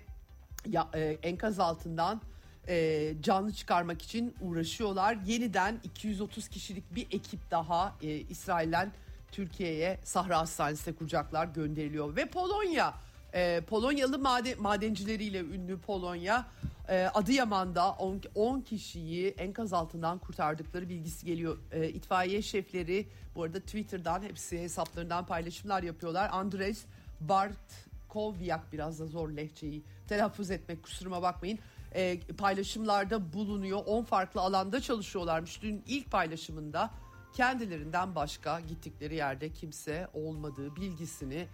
ya, 0.67 0.89
e, 0.95 1.19
enkaz 1.23 1.61
altından 1.61 2.21
e, 2.69 3.15
canlı 3.21 3.53
çıkarmak 3.53 4.03
için 4.03 4.35
uğraşıyorlar. 4.41 5.19
Yeniden 5.27 5.81
230 5.85 6.49
kişilik 6.49 6.95
bir 6.95 7.07
ekip 7.11 7.51
daha 7.51 7.95
e, 8.03 8.09
İsrail'den 8.09 8.93
Türkiye'ye 9.33 10.01
Sahra 10.05 10.39
Hastanesi'ne 10.39 10.95
kuracaklar 10.95 11.47
gönderiliyor. 11.47 12.17
Ve 12.17 12.27
Polonya, 12.27 12.95
e, 13.35 13.61
Polonyalı 13.61 14.19
maden, 14.19 14.63
madencileriyle 14.63 15.41
ünlü 15.41 15.79
Polonya 15.79 16.47
e, 16.89 17.07
Adıyaman'da 17.15 17.91
10 18.35 18.61
kişiyi 18.61 19.29
enkaz 19.29 19.73
altından 19.73 20.19
kurtardıkları 20.19 20.89
bilgisi 20.89 21.27
geliyor. 21.27 21.59
E, 21.73 21.89
itfaiye 21.89 22.43
şefleri 22.43 23.09
bu 23.35 23.43
arada 23.43 23.61
Twitter'dan 23.61 24.23
hepsi 24.23 24.61
hesaplarından 24.61 25.27
paylaşımlar 25.27 25.83
yapıyorlar. 25.83 26.31
Andres 26.33 26.85
Bartkoviak 27.21 28.73
biraz 28.73 29.01
da 29.01 29.07
zor 29.07 29.29
lehçeyi 29.29 29.83
telaffuz 30.09 30.51
etmek 30.51 30.83
kusuruma 30.83 31.23
bakmayın. 31.23 31.59
E, 31.95 32.21
paylaşımlarda 32.39 33.33
bulunuyor. 33.33 33.83
10 33.87 34.05
farklı 34.05 34.41
alanda 34.41 34.81
çalışıyorlarmış. 34.81 35.63
Dün 35.63 35.83
ilk 35.87 36.11
paylaşımında 36.11 36.91
kendilerinden 37.35 38.15
başka 38.15 38.61
gittikleri 38.61 39.15
yerde 39.15 39.53
kimse 39.53 40.09
olmadığı 40.15 40.77
bilgisini 40.77 41.49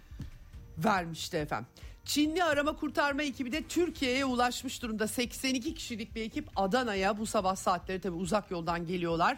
vermişti 0.77 1.37
efendim. 1.37 1.67
Çinli 2.05 2.43
arama 2.43 2.75
kurtarma 2.75 3.23
ekibi 3.23 3.51
de 3.51 3.63
Türkiye'ye 3.63 4.25
ulaşmış 4.25 4.81
durumda. 4.81 5.07
82 5.07 5.73
kişilik 5.73 6.15
bir 6.15 6.21
ekip 6.21 6.49
Adana'ya 6.55 7.17
bu 7.17 7.25
sabah 7.25 7.55
saatleri 7.55 8.01
tabi 8.01 8.15
uzak 8.15 8.51
yoldan 8.51 8.87
geliyorlar. 8.87 9.37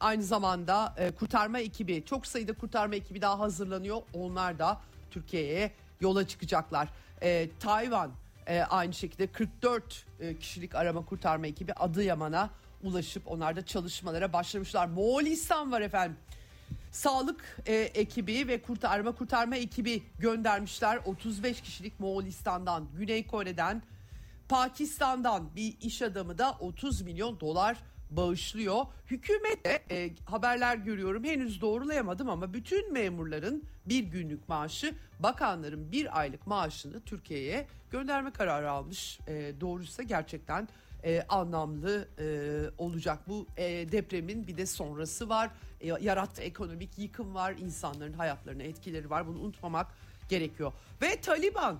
Aynı 0.00 0.22
zamanda 0.22 0.94
e, 0.96 1.10
kurtarma 1.10 1.58
ekibi 1.58 2.04
çok 2.04 2.26
sayıda 2.26 2.52
kurtarma 2.52 2.94
ekibi 2.94 3.22
daha 3.22 3.38
hazırlanıyor. 3.38 4.02
Onlar 4.14 4.58
da 4.58 4.80
Türkiye'ye 5.10 5.72
yola 6.00 6.28
çıkacaklar. 6.28 6.88
E, 7.22 7.48
Tayvan 7.60 8.10
e, 8.46 8.60
aynı 8.60 8.94
şekilde 8.94 9.26
44 9.26 10.06
e, 10.20 10.38
kişilik 10.38 10.74
arama 10.74 11.04
kurtarma 11.04 11.46
ekibi 11.46 11.72
Adıyaman'a 11.72 12.50
ulaşıp 12.82 13.22
onlar 13.26 13.56
da 13.56 13.66
çalışmalara 13.66 14.32
başlamışlar. 14.32 14.86
Moğolistan 14.86 15.72
var 15.72 15.80
efendim 15.80 16.16
sağlık 16.90 17.60
e, 17.66 17.74
ekibi 17.74 18.48
ve 18.48 18.62
kurtarma 18.62 19.12
kurtarma 19.12 19.56
ekibi 19.56 20.02
göndermişler. 20.18 21.00
35 21.04 21.60
kişilik 21.60 22.00
Moğolistan'dan, 22.00 22.88
Güney 22.96 23.26
Kore'den, 23.26 23.82
Pakistan'dan 24.48 25.56
bir 25.56 25.76
iş 25.80 26.02
adamı 26.02 26.38
da 26.38 26.56
30 26.60 27.02
milyon 27.02 27.40
dolar 27.40 27.76
bağışlıyor. 28.10 28.86
Hükümet 29.06 29.64
de 29.64 29.82
e, 29.90 30.10
haberler 30.24 30.76
görüyorum 30.76 31.24
henüz 31.24 31.60
doğrulayamadım 31.60 32.28
ama 32.28 32.54
bütün 32.54 32.92
memurların 32.92 33.64
bir 33.86 34.04
günlük 34.04 34.48
maaşı 34.48 34.94
bakanların 35.20 35.92
bir 35.92 36.18
aylık 36.18 36.46
maaşını 36.46 37.00
Türkiye'ye 37.00 37.66
gönderme 37.90 38.30
kararı 38.30 38.70
almış. 38.70 39.18
E, 39.26 39.60
doğruysa 39.60 40.02
gerçekten 40.02 40.68
e, 41.04 41.22
anlamlı 41.28 42.08
e, 42.18 42.24
olacak. 42.78 43.18
Bu 43.28 43.46
e, 43.56 43.92
depremin 43.92 44.46
bir 44.46 44.56
de 44.56 44.66
sonrası 44.66 45.28
var. 45.28 45.50
E, 45.80 45.86
yarattığı 45.86 46.42
ekonomik 46.42 46.98
yıkım 46.98 47.34
var. 47.34 47.54
insanların 47.60 48.12
hayatlarına 48.12 48.62
etkileri 48.62 49.10
var. 49.10 49.26
Bunu 49.26 49.38
unutmamak 49.38 49.86
gerekiyor. 50.28 50.72
Ve 51.02 51.20
Taliban 51.20 51.78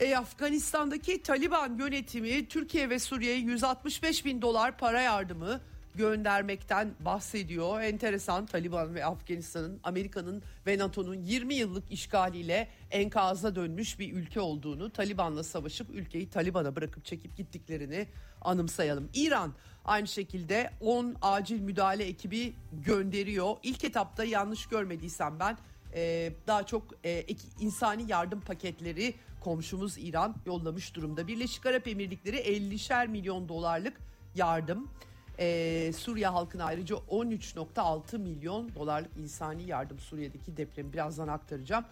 e, 0.00 0.16
Afganistan'daki 0.16 1.22
Taliban 1.22 1.78
yönetimi 1.78 2.48
Türkiye 2.48 2.90
ve 2.90 2.98
Suriye'ye 2.98 3.38
165 3.38 4.24
bin 4.24 4.42
dolar 4.42 4.78
para 4.78 5.00
yardımı 5.00 5.60
göndermekten 5.94 6.94
bahsediyor. 7.00 7.80
Enteresan 7.80 8.46
Taliban 8.46 8.94
ve 8.94 9.04
Afganistan'ın 9.04 9.80
Amerika'nın 9.82 10.42
ve 10.66 10.78
NATO'nun 10.78 11.14
20 11.14 11.54
yıllık 11.54 11.92
işgaliyle 11.92 12.68
enkaza 12.90 13.56
dönmüş 13.56 13.98
bir 13.98 14.12
ülke 14.12 14.40
olduğunu, 14.40 14.90
Taliban'la 14.90 15.42
savaşıp 15.42 15.90
ülkeyi 15.90 16.30
Taliban'a 16.30 16.76
bırakıp 16.76 17.04
çekip 17.04 17.36
gittiklerini 17.36 18.06
anımsayalım. 18.40 19.08
İran 19.14 19.54
aynı 19.84 20.08
şekilde 20.08 20.70
10 20.80 21.16
acil 21.22 21.60
müdahale 21.60 22.04
ekibi 22.04 22.54
gönderiyor. 22.72 23.56
İlk 23.62 23.84
etapta 23.84 24.24
yanlış 24.24 24.66
görmediysem 24.66 25.40
ben 25.40 25.58
e, 25.94 26.32
daha 26.46 26.66
çok 26.66 26.82
e, 27.04 27.24
insani 27.60 28.04
yardım 28.08 28.40
paketleri 28.40 29.14
komşumuz 29.40 29.98
İran 29.98 30.36
yollamış 30.46 30.94
durumda. 30.94 31.26
Birleşik 31.26 31.66
Arap 31.66 31.88
Emirlikleri 31.88 32.36
50'şer 32.36 33.08
milyon 33.08 33.48
dolarlık 33.48 34.00
yardım 34.34 34.88
ee, 35.38 35.92
Suriye 35.92 36.26
halkına 36.26 36.64
ayrıca 36.64 36.96
13.6 36.96 38.18
milyon 38.18 38.74
dolarlık 38.74 39.16
insani 39.16 39.62
yardım 39.62 39.98
Suriye'deki 39.98 40.56
depremi 40.56 40.92
birazdan 40.92 41.28
aktaracağım. 41.28 41.84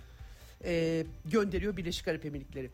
Ee, 0.65 1.07
gönderiyor 1.25 1.77
Birleşik 1.77 2.09
Arap 2.09 2.25
Emirlikleri. 2.25 2.71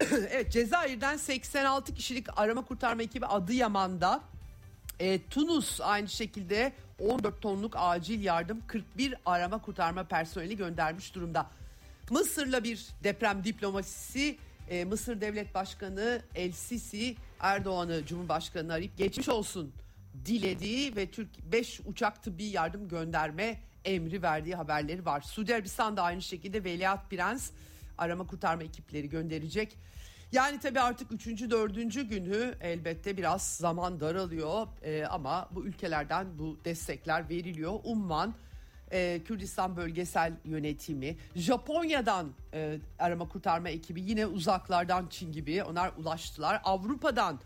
evet 0.30 0.52
Cezayir'den 0.52 1.16
86 1.16 1.94
kişilik 1.94 2.26
arama 2.38 2.64
kurtarma 2.64 3.02
ekibi 3.02 3.26
Adıyaman'da 3.26 4.20
e, 5.00 5.28
Tunus 5.28 5.80
aynı 5.80 6.08
şekilde 6.08 6.72
14 6.98 7.42
tonluk 7.42 7.74
acil 7.76 8.24
yardım 8.24 8.62
41 8.66 9.14
arama 9.26 9.62
kurtarma 9.62 10.04
personeli 10.04 10.56
göndermiş 10.56 11.14
durumda. 11.14 11.46
Mısır'la 12.10 12.64
bir 12.64 12.86
deprem 13.04 13.44
diplomasisi 13.44 14.36
e, 14.70 14.84
Mısır 14.84 15.20
Devlet 15.20 15.54
Başkanı 15.54 16.22
El 16.34 16.52
Sisi 16.52 17.16
Erdoğan'ı 17.40 18.06
Cumhurbaşkanı 18.06 18.72
arayıp 18.72 18.98
geçmiş 18.98 19.28
olsun 19.28 19.72
dilediği 20.24 20.96
ve 20.96 21.10
Türk 21.10 21.52
5 21.52 21.80
uçak 21.86 22.22
tıbbi 22.22 22.44
yardım 22.44 22.88
gönderme 22.88 23.60
emri 23.84 24.22
verdiği 24.22 24.54
haberleri 24.54 25.04
var. 25.04 25.20
Suudi 25.20 25.54
Arabistan 25.54 25.96
da 25.96 26.02
aynı 26.02 26.22
şekilde 26.22 26.64
Veliaht 26.64 27.10
Prens 27.10 27.50
arama 27.98 28.26
kurtarma 28.26 28.62
ekipleri 28.62 29.08
gönderecek. 29.08 29.76
Yani 30.32 30.60
tabii 30.60 30.80
artık 30.80 31.12
üçüncü, 31.12 31.50
dördüncü 31.50 32.02
günü 32.02 32.54
elbette 32.60 33.16
biraz 33.16 33.56
zaman 33.56 34.00
daralıyor 34.00 34.66
ee, 34.82 35.04
ama 35.04 35.48
bu 35.50 35.64
ülkelerden 35.64 36.38
bu 36.38 36.58
destekler 36.64 37.28
veriliyor. 37.28 37.72
Umman, 37.84 38.34
e, 38.92 39.20
Kürdistan 39.24 39.76
Bölgesel 39.76 40.32
Yönetimi, 40.44 41.16
Japonya'dan 41.34 42.32
e, 42.54 42.78
arama 42.98 43.28
kurtarma 43.28 43.68
ekibi 43.68 44.00
yine 44.00 44.26
uzaklardan 44.26 45.06
Çin 45.10 45.32
gibi 45.32 45.62
onlar 45.62 45.92
ulaştılar. 45.98 46.60
Avrupa'dan 46.64 47.40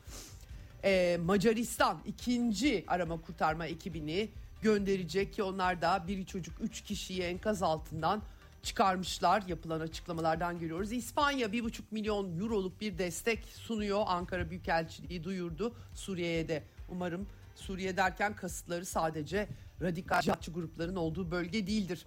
e, 0.85 1.19
Macaristan 1.25 1.99
ikinci 2.07 2.85
arama 2.87 3.21
kurtarma 3.21 3.67
ekibini 3.67 4.31
gönderecek 4.63 5.33
ki 5.33 5.43
onlar 5.43 5.83
da 5.83 6.05
bir 6.09 6.27
çocuk 6.27 6.55
üç 6.61 6.81
kişiyi 6.81 7.23
enkaz 7.23 7.63
altından 7.63 8.23
çıkarmışlar 8.63 9.43
yapılan 9.49 9.81
açıklamalardan 9.81 10.59
görüyoruz. 10.59 10.93
İspanya 10.93 11.49
1,5 11.49 11.83
milyon 11.91 12.41
euroluk 12.41 12.81
bir 12.81 12.99
destek 12.99 13.45
sunuyor. 13.45 14.03
Ankara 14.07 14.51
Büyükelçiliği 14.51 15.25
duyurdu. 15.25 15.75
Suriye'ye 15.95 16.49
de 16.49 16.63
umarım 16.89 17.27
Suriye 17.55 17.97
derken 17.97 18.37
kasıtları 18.37 18.87
sadece 18.87 19.49
radikal 19.83 20.21
cihatçı 20.21 20.53
grupların 20.53 20.97
olduğu 20.97 21.31
bölge 21.31 21.67
değildir. 21.67 22.07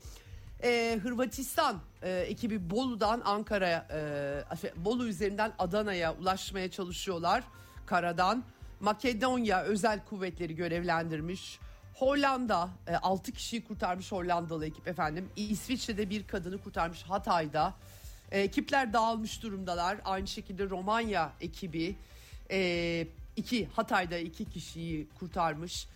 Ee, 0.64 1.00
Hırvatistan 1.04 1.80
e, 2.02 2.20
ekibi 2.20 2.70
Bolu'dan 2.70 3.22
Ankara'ya, 3.26 3.88
e, 3.92 4.86
Bolu 4.86 5.08
üzerinden 5.08 5.54
Adana'ya 5.60 6.16
ulaşmaya 6.16 6.72
çalışıyorlar 6.72 7.44
karadan. 7.86 8.44
Makedonya 8.82 9.62
özel 9.62 10.06
kuvvetleri 10.06 10.56
görevlendirmiş. 10.56 11.60
Hollanda 11.96 12.70
e, 12.88 12.96
6 12.96 13.32
kişiyi 13.32 13.64
kurtarmış 13.64 14.12
Hollandalı 14.12 14.66
ekip 14.66 14.88
efendim. 14.88 15.30
İsviçre'de 15.36 16.10
bir 16.10 16.28
kadını 16.28 16.58
kurtarmış 16.58 17.04
Hatay'da. 17.04 17.74
E, 18.32 18.40
ekipler 18.40 18.94
dağılmış 18.94 19.44
durumdalar. 19.44 19.98
Aynı 20.06 20.28
şekilde 20.28 20.70
Romanya 20.70 21.34
ekibi 21.42 21.96
e, 22.52 23.08
iki 23.36 23.66
Hatay'da 23.66 24.18
iki 24.18 24.46
kişiyi 24.46 25.10
kurtarmış. 25.20 25.88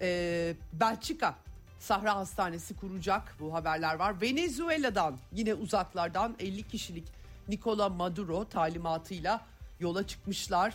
E, 0.00 0.54
Belçika 0.72 1.34
Sahra 1.80 2.16
Hastanesi 2.16 2.76
kuracak 2.76 3.34
bu 3.40 3.54
haberler 3.54 3.94
var. 3.94 4.20
Venezuela'dan 4.20 5.18
yine 5.32 5.54
uzaklardan 5.54 6.36
50 6.38 6.68
kişilik 6.68 7.04
Nicola 7.48 7.88
Maduro 7.88 8.48
talimatıyla 8.48 9.46
yola 9.80 10.06
çıkmışlar. 10.06 10.74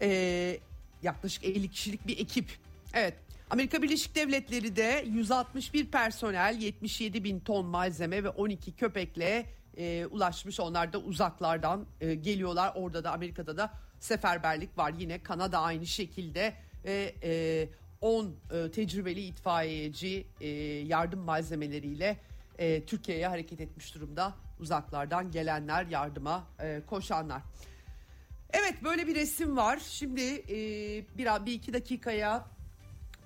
E, 0.00 0.60
yaklaşık 1.02 1.44
50 1.44 1.70
kişilik 1.70 2.06
bir 2.06 2.18
ekip. 2.18 2.50
Evet 2.94 3.14
Amerika 3.52 3.82
Birleşik 3.82 4.14
Devletleri 4.14 4.76
de 4.76 5.04
161 5.06 5.86
personel, 5.86 6.56
77 6.60 7.24
bin 7.24 7.40
ton 7.40 7.66
malzeme 7.66 8.24
ve 8.24 8.28
12 8.28 8.76
köpekle 8.76 9.46
e, 9.76 10.06
ulaşmış. 10.06 10.60
Onlar 10.60 10.92
da 10.92 10.98
uzaklardan 10.98 11.86
e, 12.00 12.14
geliyorlar. 12.14 12.72
Orada 12.74 13.04
da 13.04 13.12
Amerika'da 13.12 13.56
da 13.56 13.72
seferberlik 14.00 14.78
var. 14.78 14.92
Yine 14.98 15.22
Kanada 15.22 15.58
aynı 15.58 15.86
şekilde 15.86 16.54
ve 16.84 17.14
e, 17.22 17.68
10 18.00 18.34
e, 18.50 18.70
tecrübeli 18.70 19.20
itfaiyeci 19.20 20.26
e, 20.40 20.48
yardım 20.86 21.20
malzemeleriyle 21.20 22.16
e, 22.58 22.84
Türkiye'ye 22.84 23.28
hareket 23.28 23.60
etmiş 23.60 23.94
durumda. 23.94 24.34
Uzaklardan 24.60 25.30
gelenler, 25.30 25.86
yardıma 25.86 26.46
e, 26.60 26.82
koşanlar. 26.86 27.42
Evet 28.52 28.84
böyle 28.84 29.06
bir 29.06 29.14
resim 29.14 29.56
var. 29.56 29.82
Şimdi 29.88 30.20
e, 30.22 30.56
bir, 31.18 31.46
bir 31.46 31.52
iki 31.52 31.72
dakikaya 31.72 32.46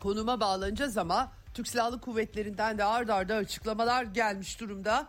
konuma 0.00 0.40
bağlanacağız 0.40 0.96
ama 0.98 1.32
Türk 1.54 1.68
Silahlı 1.68 2.00
Kuvvetleri'nden 2.00 2.78
de 2.78 2.84
ard 2.84 3.08
arda 3.08 3.34
açıklamalar 3.34 4.04
gelmiş 4.04 4.60
durumda. 4.60 5.08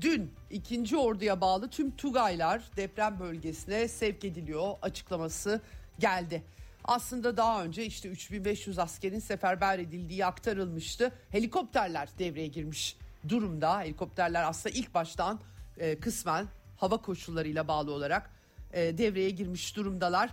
Dün 0.00 0.32
ikinci 0.50 0.96
orduya 0.96 1.40
bağlı 1.40 1.68
tüm 1.70 1.96
Tugaylar 1.96 2.62
deprem 2.76 3.20
bölgesine 3.20 3.88
sevk 3.88 4.24
ediliyor 4.24 4.74
açıklaması 4.82 5.60
geldi. 5.98 6.42
Aslında 6.84 7.36
daha 7.36 7.64
önce 7.64 7.86
işte 7.86 8.08
3500 8.08 8.78
askerin 8.78 9.18
seferber 9.18 9.78
edildiği 9.78 10.26
aktarılmıştı. 10.26 11.12
Helikopterler 11.30 12.08
devreye 12.18 12.46
girmiş 12.46 12.96
durumda. 13.28 13.80
Helikopterler 13.80 14.44
aslında 14.48 14.78
ilk 14.78 14.94
baştan 14.94 15.40
e, 15.78 16.00
kısmen 16.00 16.46
hava 16.76 16.96
koşullarıyla 16.96 17.68
bağlı 17.68 17.92
olarak 17.92 18.35
e, 18.72 18.98
devreye 18.98 19.30
girmiş 19.30 19.76
durumdalar. 19.76 20.30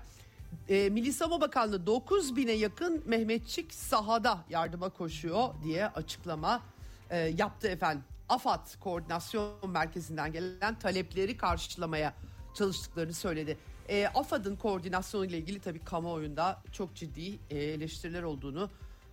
E, 0.69 0.89
Milli 0.89 1.13
Savunma 1.13 1.41
Bakanlığı 1.41 1.85
9 1.85 2.35
bine 2.35 2.51
yakın 2.51 3.03
Mehmetçik 3.05 3.73
sahada 3.73 4.45
yardıma 4.49 4.89
koşuyor 4.89 5.49
diye 5.63 5.87
açıklama 5.87 6.61
e, 7.09 7.17
yaptı 7.17 7.67
efendim. 7.67 8.03
AFAD 8.29 8.79
Koordinasyon 8.79 9.69
Merkezi'nden 9.69 10.31
gelen 10.31 10.79
talepleri 10.79 11.37
karşılamaya 11.37 12.13
çalıştıklarını 12.53 13.13
söyledi. 13.13 13.57
E, 13.89 14.07
AFAD'ın 14.07 14.55
koordinasyonu 14.55 15.25
ile 15.25 15.37
ilgili 15.37 15.59
tabii 15.59 15.79
kamuoyunda 15.79 16.61
çok 16.71 16.95
ciddi 16.95 17.39
e, 17.49 17.57
eleştiriler 17.57 18.23
olduğunu 18.23 18.69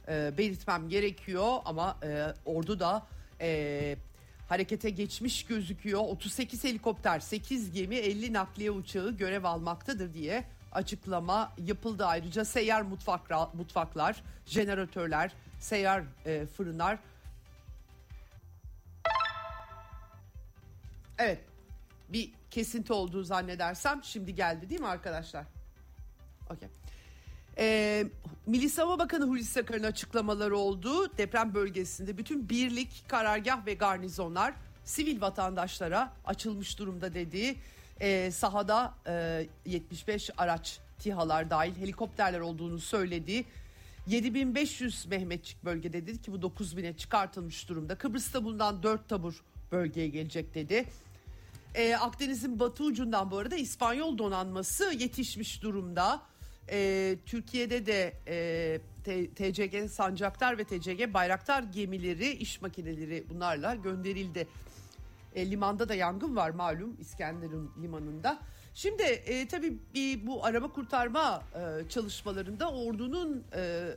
e, 0.09 0.39
belirtmem 0.39 0.89
gerekiyor 0.89 1.57
ama 1.65 1.97
e, 2.03 2.27
ordu 2.45 2.81
da 2.81 3.07
e, 3.41 3.97
harekete 4.51 4.91
geçmiş 4.91 5.45
gözüküyor. 5.45 6.01
38 6.01 6.65
helikopter, 6.65 7.21
8 7.21 7.73
gemi, 7.73 7.97
50 7.97 8.33
nakliye 8.33 8.71
uçağı 8.71 9.13
görev 9.17 9.45
almaktadır 9.45 10.15
diye 10.15 10.45
açıklama 10.73 11.53
yapıldı. 11.59 12.07
Ayrıca 12.07 12.45
seyyar 12.45 12.83
mutfak, 12.83 13.55
mutfaklar, 13.55 14.23
jeneratörler, 14.47 15.33
seyyar 15.61 16.03
e, 16.27 16.47
fırınlar. 16.47 16.99
Evet 21.19 21.41
bir 22.09 22.33
kesinti 22.51 22.93
olduğu 22.93 23.23
zannedersem 23.23 24.01
şimdi 24.05 24.35
geldi 24.35 24.71
değil 24.71 24.81
mi 24.81 24.89
arkadaşlar? 24.89 25.45
Okey. 26.51 26.69
Ee, 27.61 28.07
Milli 28.47 28.71
Savunma 28.71 28.99
Bakanı 28.99 29.25
Hulusi 29.25 29.61
Akar'ın 29.61 29.83
açıklamaları 29.83 30.57
oldu. 30.57 31.19
Deprem 31.19 31.55
bölgesinde 31.55 32.19
bütün 32.19 32.49
birlik, 32.49 33.05
karargah 33.09 33.67
ve 33.67 33.75
garnizonlar 33.75 34.55
sivil 34.85 35.21
vatandaşlara 35.21 36.13
açılmış 36.25 36.79
durumda 36.79 37.15
dediği 37.15 37.57
e, 38.01 38.31
sahada 38.31 38.95
e, 39.07 39.47
75 39.67 40.31
araç 40.37 40.81
TİHA'lar 40.99 41.51
dahil 41.51 41.77
helikopterler 41.77 42.41
olduğunu 42.41 42.79
söyledi. 42.79 43.45
7500 44.07 45.07
Mehmetçik 45.07 45.65
bölgede 45.65 46.07
dedi 46.07 46.23
ki 46.23 46.33
bu 46.33 46.37
9000'e 46.37 46.97
çıkartılmış 46.97 47.69
durumda. 47.69 47.95
Kıbrıs'ta 47.95 48.45
bulunan 48.45 48.83
4 48.83 49.09
tabur 49.09 49.43
bölgeye 49.73 50.09
gelecek 50.09 50.55
dedi. 50.55 50.87
E, 51.75 51.97
Akdeniz'in 51.97 52.61
batı 52.61 52.85
ucundan 52.85 53.31
bu 53.31 53.39
arada 53.39 53.57
İspanyol 53.57 54.19
donanması 54.19 54.93
yetişmiş 54.99 55.63
durumda. 55.63 56.31
E, 56.71 57.17
Türkiye'de 57.27 57.87
de 57.87 58.13
e, 58.27 59.27
TCG 59.35 59.91
Sancaktar 59.91 60.59
ve 60.59 60.65
TCG 60.65 61.15
Bayraktar 61.15 61.63
gemileri, 61.63 62.31
iş 62.31 62.63
makineleri 62.63 63.25
bunlarla 63.31 63.75
gönderildi. 63.75 64.49
E, 65.35 65.51
limanda 65.51 65.89
da 65.89 65.95
yangın 65.95 66.37
var 66.37 66.51
malum 66.51 66.97
İskenderun 67.01 67.73
limanında. 67.83 68.39
Şimdi 68.75 69.03
e, 69.03 69.49
tabii 69.49 69.79
bir 69.95 70.27
bu 70.27 70.45
arama 70.45 70.73
kurtarma 70.73 71.43
e, 71.55 71.89
çalışmalarında 71.89 72.71
ordunun 72.71 73.45
e, 73.57 73.91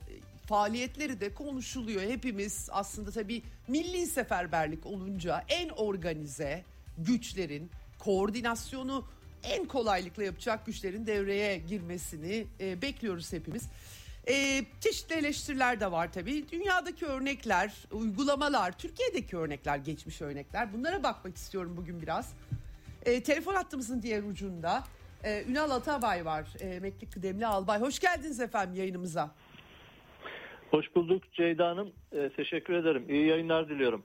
faaliyetleri 0.46 1.22
de 1.22 1.34
konuşuluyor. 1.34 2.02
Hepimiz 2.02 2.70
aslında 2.72 3.12
tabii 3.12 3.44
milli 3.68 4.06
seferberlik 4.06 4.86
olunca 4.86 5.44
en 5.48 5.70
organize 5.70 6.64
güçlerin 6.98 7.72
koordinasyonu 8.00 9.06
en 9.44 9.66
kolaylıkla 9.66 10.24
yapacak 10.24 10.66
güçlerin 10.66 11.08
devreye 11.08 11.58
girmesini 11.58 12.48
e, 12.60 12.82
bekliyoruz 12.82 13.34
hepimiz. 13.34 13.70
E, 14.28 14.66
çeşitli 14.80 15.16
eleştiriler 15.16 15.80
de 15.80 15.92
var 15.92 16.12
tabii. 16.12 16.50
Dünyadaki 16.52 17.06
örnekler, 17.06 17.74
uygulamalar, 17.92 18.78
Türkiye'deki 18.78 19.38
örnekler, 19.38 19.78
geçmiş 19.78 20.22
örnekler. 20.22 20.74
Bunlara 20.74 21.04
bakmak 21.04 21.36
istiyorum 21.36 21.74
bugün 21.78 22.02
biraz. 22.02 22.36
E, 23.06 23.24
telefon 23.24 23.56
hattımızın 23.56 24.02
diğer 24.02 24.24
ucunda 24.24 24.84
e, 25.24 25.44
Ünal 25.50 25.72
Atabay 25.72 26.26
var. 26.26 26.48
E, 26.60 26.68
emekli 26.68 27.10
kıdemli 27.10 27.46
albay. 27.46 27.80
Hoş 27.80 28.00
geldiniz 28.00 28.40
efendim 28.40 28.76
yayınımıza. 28.76 29.32
Hoş 30.72 30.96
bulduk 30.96 31.34
Ceyda 31.34 31.68
Hanım. 31.68 31.92
E, 32.12 32.30
teşekkür 32.30 32.74
ederim. 32.74 33.06
İyi 33.10 33.28
yayınlar 33.28 33.70
diliyorum. 33.70 34.04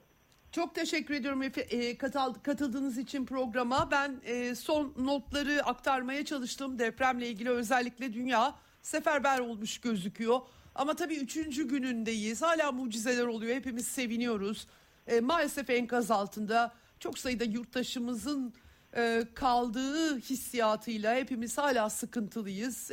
Çok 0.53 0.75
teşekkür 0.75 1.15
ediyorum 1.15 1.43
e, 1.43 1.99
katıldığınız 2.43 2.99
için 2.99 3.27
programa. 3.27 3.91
Ben 3.91 4.21
e, 4.25 4.55
son 4.55 4.95
notları 4.99 5.63
aktarmaya 5.65 6.25
çalıştım. 6.25 6.79
Depremle 6.79 7.29
ilgili 7.29 7.51
özellikle 7.51 8.13
dünya 8.13 8.55
seferber 8.83 9.39
olmuş 9.39 9.79
gözüküyor. 9.79 10.41
Ama 10.75 10.97
tabii 10.97 11.17
üçüncü 11.17 11.69
günündeyiz. 11.69 12.43
Hala 12.43 12.73
mucizeler 12.73 13.25
oluyor. 13.25 13.57
Hepimiz 13.57 13.87
seviniyoruz. 13.87 14.67
E, 15.07 15.21
maalesef 15.21 15.71
enkaz 15.71 16.11
altında 16.11 16.75
çok 17.01 17.19
sayıda 17.19 17.45
yurttaşımızın 17.45 18.55
e, 18.97 19.23
kaldığı 19.35 20.19
hissiyatıyla 20.19 21.15
hepimiz 21.15 21.59
hala 21.59 21.91
sıkıntılıyız. 21.91 22.91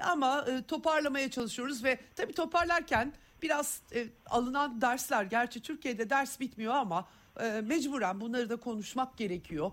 Ama 0.00 0.46
toparlamaya 0.68 1.30
çalışıyoruz 1.30 1.84
ve 1.84 1.98
tabii 2.16 2.32
toparlarken 2.32 3.12
biraz 3.44 3.80
e, 3.94 4.06
alınan 4.26 4.80
dersler 4.80 5.24
gerçi 5.24 5.62
Türkiye'de 5.62 6.10
ders 6.10 6.40
bitmiyor 6.40 6.74
ama 6.74 7.08
e, 7.40 7.60
mecburen 7.60 8.20
bunları 8.20 8.50
da 8.50 8.56
konuşmak 8.56 9.16
gerekiyor. 9.16 9.72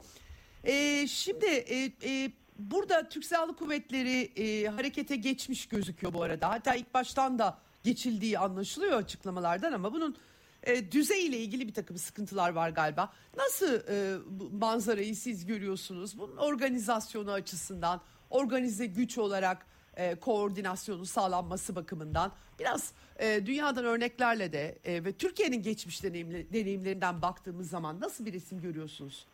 E, 0.63 1.07
şimdi 1.07 1.45
e, 1.45 1.91
e, 2.03 2.31
burada 2.59 3.09
Türk 3.09 3.25
Silahlı 3.25 3.55
Kuvvetleri 3.55 4.21
e, 4.21 4.67
harekete 4.67 5.15
geçmiş 5.15 5.65
gözüküyor 5.65 6.13
bu 6.13 6.23
arada. 6.23 6.49
Hatta 6.49 6.75
ilk 6.75 6.93
baştan 6.93 7.39
da 7.39 7.57
geçildiği 7.83 8.39
anlaşılıyor 8.39 8.97
açıklamalardan 8.97 9.73
ama 9.73 9.93
bunun 9.93 10.17
e, 10.63 10.91
düzeyiyle 10.91 11.37
ilgili 11.37 11.67
bir 11.67 11.73
takım 11.73 11.97
sıkıntılar 11.97 12.49
var 12.49 12.69
galiba. 12.69 13.13
Nasıl 13.37 13.73
e, 13.89 14.17
manzarayı 14.51 15.15
siz 15.15 15.45
görüyorsunuz? 15.45 16.19
Bunun 16.19 16.37
organizasyonu 16.37 17.31
açısından, 17.31 18.01
organize 18.29 18.85
güç 18.85 19.17
olarak 19.17 19.65
e, 20.01 20.15
koordinasyonu 20.15 21.05
sağlanması 21.05 21.75
bakımından 21.75 22.31
biraz 22.59 22.93
e, 23.19 23.45
dünyadan 23.45 23.85
örneklerle 23.85 24.53
de 24.53 24.77
e, 24.85 25.03
ve 25.03 25.13
Türkiye'nin 25.13 25.63
geçmiş 25.63 26.03
deneyimli, 26.03 26.53
deneyimlerinden 26.53 27.21
baktığımız 27.21 27.69
zaman 27.69 27.99
nasıl 27.99 28.25
bir 28.25 28.33
resim 28.33 28.61
görüyorsunuz? 28.61 29.25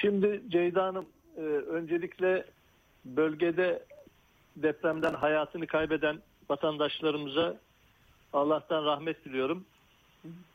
Şimdi 0.00 0.42
Ceyda 0.48 0.84
Hanım 0.84 1.06
e, 1.36 1.40
öncelikle 1.40 2.44
bölgede 3.04 3.82
depremden 4.56 5.14
hayatını 5.14 5.66
kaybeden 5.66 6.18
vatandaşlarımıza 6.48 7.56
Allah'tan 8.32 8.84
rahmet 8.84 9.24
diliyorum. 9.24 9.64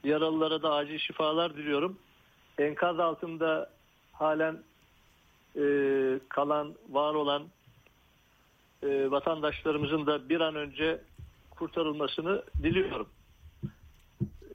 Yaralılara 0.04 0.62
da 0.62 0.74
acil 0.74 0.98
şifalar 0.98 1.56
diliyorum. 1.58 1.98
Enkaz 2.58 3.00
altında 3.00 3.70
halen 4.12 4.64
e, 5.56 5.64
kalan, 6.30 6.76
var 6.90 7.14
olan 7.14 7.44
e, 8.84 9.12
vatandaşlarımızın 9.12 10.06
da 10.06 10.30
bir 10.30 10.40
an 10.40 10.56
önce 10.56 11.02
kurtarılmasını 11.50 12.44
diliyorum. 12.64 13.10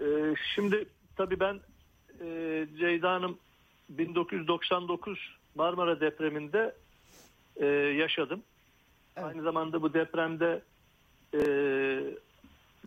E, 0.00 0.34
şimdi 0.54 0.86
tabii 1.16 1.40
ben 1.40 1.60
e, 2.20 2.66
Ceyda 2.78 3.12
Hanım 3.12 3.38
1999 3.88 5.18
Marmara 5.54 6.00
depreminde 6.00 6.74
e, 7.56 7.66
yaşadım. 7.96 8.42
Evet. 9.16 9.26
Aynı 9.28 9.42
zamanda 9.42 9.82
bu 9.82 9.94
depremde 9.94 10.62
e, 11.34 11.38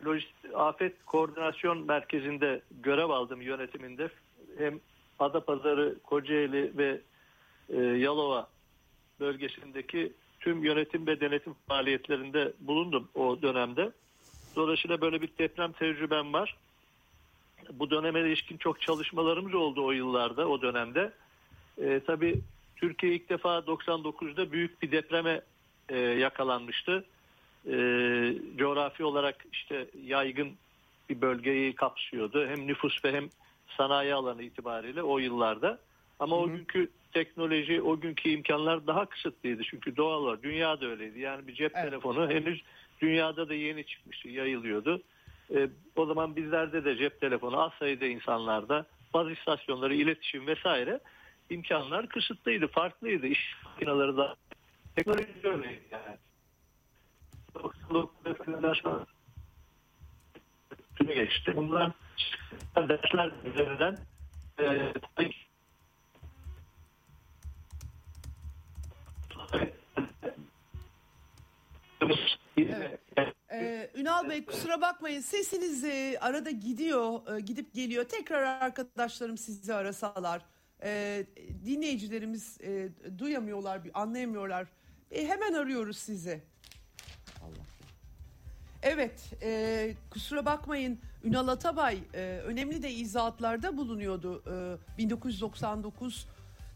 lojist- 0.05 0.53
afet 0.55 1.05
koordinasyon 1.05 1.85
merkezinde 1.85 2.61
görev 2.83 3.09
aldım 3.09 3.41
yönetiminde. 3.41 4.09
Hem 4.57 4.79
Adapazarı, 5.19 5.95
Kocaeli 6.03 6.77
ve 6.77 7.01
e, 7.69 7.81
Yalova 7.81 8.47
bölgesindeki 9.19 10.13
tüm 10.45 10.63
yönetim 10.63 11.07
ve 11.07 11.19
denetim 11.19 11.55
faaliyetlerinde 11.67 12.53
bulundum 12.59 13.09
o 13.15 13.41
dönemde. 13.41 13.91
Dolayısıyla 14.55 15.01
böyle 15.01 15.21
bir 15.21 15.29
deprem 15.39 15.71
tecrübem 15.71 16.33
var. 16.33 16.57
Bu 17.73 17.89
döneme 17.89 18.19
ilişkin 18.19 18.57
çok 18.57 18.81
çalışmalarımız 18.81 19.53
oldu 19.53 19.85
o 19.85 19.91
yıllarda, 19.91 20.47
o 20.47 20.61
dönemde. 20.61 21.11
E, 21.81 22.01
tabii 22.07 22.41
Türkiye 22.75 23.13
ilk 23.13 23.29
defa 23.29 23.57
99'da 23.57 24.51
büyük 24.51 24.81
bir 24.81 24.91
depreme 24.91 25.41
e, 25.89 25.97
yakalanmıştı. 25.99 27.05
E, 27.65 27.73
coğrafi 28.57 29.03
olarak 29.03 29.45
işte 29.51 29.87
yaygın 30.05 30.51
bir 31.09 31.21
bölgeyi 31.21 31.75
kapsıyordu. 31.75 32.47
Hem 32.47 32.67
nüfus 32.67 33.05
ve 33.05 33.13
hem 33.13 33.29
sanayi 33.77 34.13
alanı 34.13 34.43
itibariyle 34.43 35.03
o 35.03 35.17
yıllarda. 35.17 35.79
Ama 36.19 36.35
o 36.37 36.47
günkü 36.49 36.89
teknoloji, 37.13 37.81
o 37.81 37.99
günkü 37.99 38.29
imkanlar 38.29 38.87
daha 38.87 39.05
kısıtlıydı. 39.05 39.63
Çünkü 39.63 39.97
doğal 39.97 40.21
olarak 40.21 40.43
dünya 40.43 40.81
da 40.81 40.85
öyleydi. 40.85 41.19
Yani 41.19 41.47
bir 41.47 41.53
cep 41.55 41.71
Evet. 41.75 41.85
telefonu 41.85 42.29
henüz 42.29 42.61
dünyada 43.01 43.49
da 43.49 43.53
yeni 43.53 43.85
çıkmıştı, 43.85 44.29
yayılıyordu. 44.29 45.01
E, 45.55 45.69
o 45.95 46.05
zaman 46.05 46.35
bizlerde 46.35 46.85
de 46.85 46.97
cep 46.97 47.21
telefonu 47.21 47.61
az 47.61 47.71
sayıda 47.79 48.05
insanlarda 48.05 48.85
baz 49.13 49.31
istasyonları, 49.31 49.95
iletişim 49.95 50.47
vesaire 50.47 50.99
imkanlar 51.49 52.07
kısıtlıydı, 52.09 52.67
farklıydı. 52.67 53.27
İş 53.27 53.55
makineleri 53.65 54.17
da 54.17 54.35
teknoloji 54.95 55.27
öyleydi 55.43 55.81
yani. 55.91 56.17
99'da 57.55 58.73
sonra 58.75 59.05
tümü 60.95 61.13
geçti. 61.13 61.53
Bunlar 61.55 61.91
dersler 62.75 63.31
üzerinden 63.45 63.97
e, 64.59 64.93
tabii 65.15 65.29
ki- 65.29 65.45
Evet. 72.57 72.99
Ee, 73.51 73.89
Ünal 73.95 74.29
Bey 74.29 74.45
kusura 74.45 74.81
bakmayın 74.81 75.21
sesiniz 75.21 75.83
e, 75.83 76.17
arada 76.21 76.51
gidiyor, 76.51 77.37
e, 77.37 77.41
gidip 77.41 77.73
geliyor. 77.73 78.03
Tekrar 78.03 78.43
arkadaşlarım 78.61 79.37
sizi 79.37 79.73
arasalar. 79.73 80.41
E, 80.83 81.23
dinleyicilerimiz 81.65 82.61
e, 82.61 82.89
duyamıyorlar, 83.19 83.81
anlayamıyorlar. 83.93 84.67
E, 85.11 85.27
hemen 85.27 85.53
arıyoruz 85.53 85.97
sizi. 85.97 86.41
Evet, 88.83 89.33
e, 89.41 89.93
kusura 90.09 90.45
bakmayın 90.45 90.99
Ünal 91.23 91.47
Atabay 91.47 91.99
e, 92.13 92.19
önemli 92.45 92.83
de 92.83 92.91
izahatlarda 92.91 93.77
bulunuyordu. 93.77 94.43
E, 94.93 94.97
1999 94.97 96.27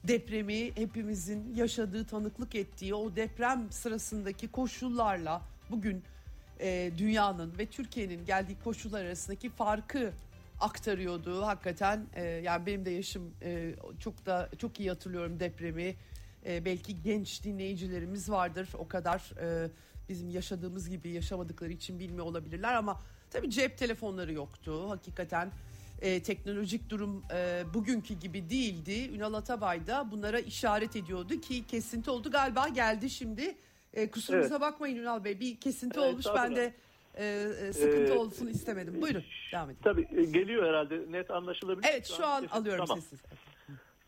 depremi 0.03 0.75
hepimizin 0.75 1.55
yaşadığı, 1.55 2.05
tanıklık 2.05 2.55
ettiği 2.55 2.95
o 2.95 3.15
deprem 3.15 3.71
sırasındaki 3.71 4.47
koşullarla 4.47 5.41
bugün 5.69 6.03
e, 6.59 6.91
dünyanın 6.97 7.57
ve 7.57 7.65
Türkiye'nin 7.65 8.25
geldiği 8.25 8.57
koşullar 8.63 9.05
arasındaki 9.05 9.49
farkı 9.49 10.13
aktarıyordu. 10.59 11.45
Hakikaten 11.45 12.05
e, 12.13 12.23
yani 12.23 12.65
benim 12.65 12.85
de 12.85 12.89
yaşım 12.89 13.33
e, 13.41 13.75
çok 13.99 14.25
da 14.25 14.49
çok 14.57 14.79
iyi 14.79 14.89
hatırlıyorum 14.89 15.39
depremi. 15.39 15.95
E, 16.45 16.65
belki 16.65 17.01
genç 17.01 17.43
dinleyicilerimiz 17.43 18.29
vardır 18.29 18.69
o 18.77 18.87
kadar 18.87 19.31
e, 19.41 19.69
bizim 20.09 20.29
yaşadığımız 20.29 20.89
gibi 20.89 21.09
yaşamadıkları 21.09 21.71
için 21.71 21.99
bilmiyor 21.99 22.25
olabilirler 22.25 22.73
ama 22.73 23.01
tabii 23.31 23.49
cep 23.49 23.77
telefonları 23.77 24.33
yoktu. 24.33 24.89
Hakikaten 24.89 25.51
e, 26.01 26.23
teknolojik 26.23 26.89
durum 26.89 27.23
e, 27.33 27.63
bugünkü 27.73 28.13
gibi 28.13 28.49
değildi. 28.49 29.09
Ünal 29.15 29.33
Atabay 29.33 29.87
da 29.87 30.07
bunlara 30.11 30.39
işaret 30.39 30.95
ediyordu 30.95 31.41
ki 31.41 31.67
kesinti 31.67 32.11
oldu 32.11 32.31
galiba 32.31 32.67
geldi 32.67 33.09
şimdi. 33.09 33.55
E, 33.93 34.11
kusurumuza 34.11 34.61
bakmayın 34.61 34.95
Ünal 34.97 35.23
Bey 35.23 35.39
bir 35.39 35.55
kesinti 35.55 35.99
Evet, 35.99 36.09
olmuş 36.13 36.25
ben 36.35 36.55
de 36.55 36.73
e, 37.15 37.25
e, 37.67 37.73
sıkıntı 37.73 38.13
Ee, 38.13 38.17
olsun 38.17 38.47
istemedim. 38.47 39.01
Buyurun 39.01 39.23
devam 39.53 39.69
edin. 39.69 39.79
Tabii 39.83 40.07
e, 40.17 40.23
geliyor 40.23 40.67
herhalde 40.67 41.11
net 41.11 41.31
anlaşılabilir. 41.31 41.87
Evet 41.91 42.07
şu 42.17 42.25
an 42.25 42.41
sesim- 42.43 42.57
alıyorum 42.57 42.85
tamam. 42.85 43.01
sesi. 43.01 43.23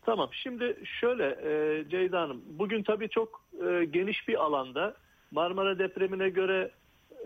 Tamam 0.06 0.28
şimdi 0.32 0.76
şöyle 1.00 1.24
e, 1.26 1.84
Ceyda 1.90 2.20
Hanım 2.20 2.42
bugün 2.46 2.82
tabii 2.82 3.08
çok 3.08 3.44
e, 3.66 3.84
geniş 3.84 4.28
bir 4.28 4.34
alanda 4.34 4.94
Marmara 5.30 5.78
depremine 5.78 6.28
göre 6.28 6.70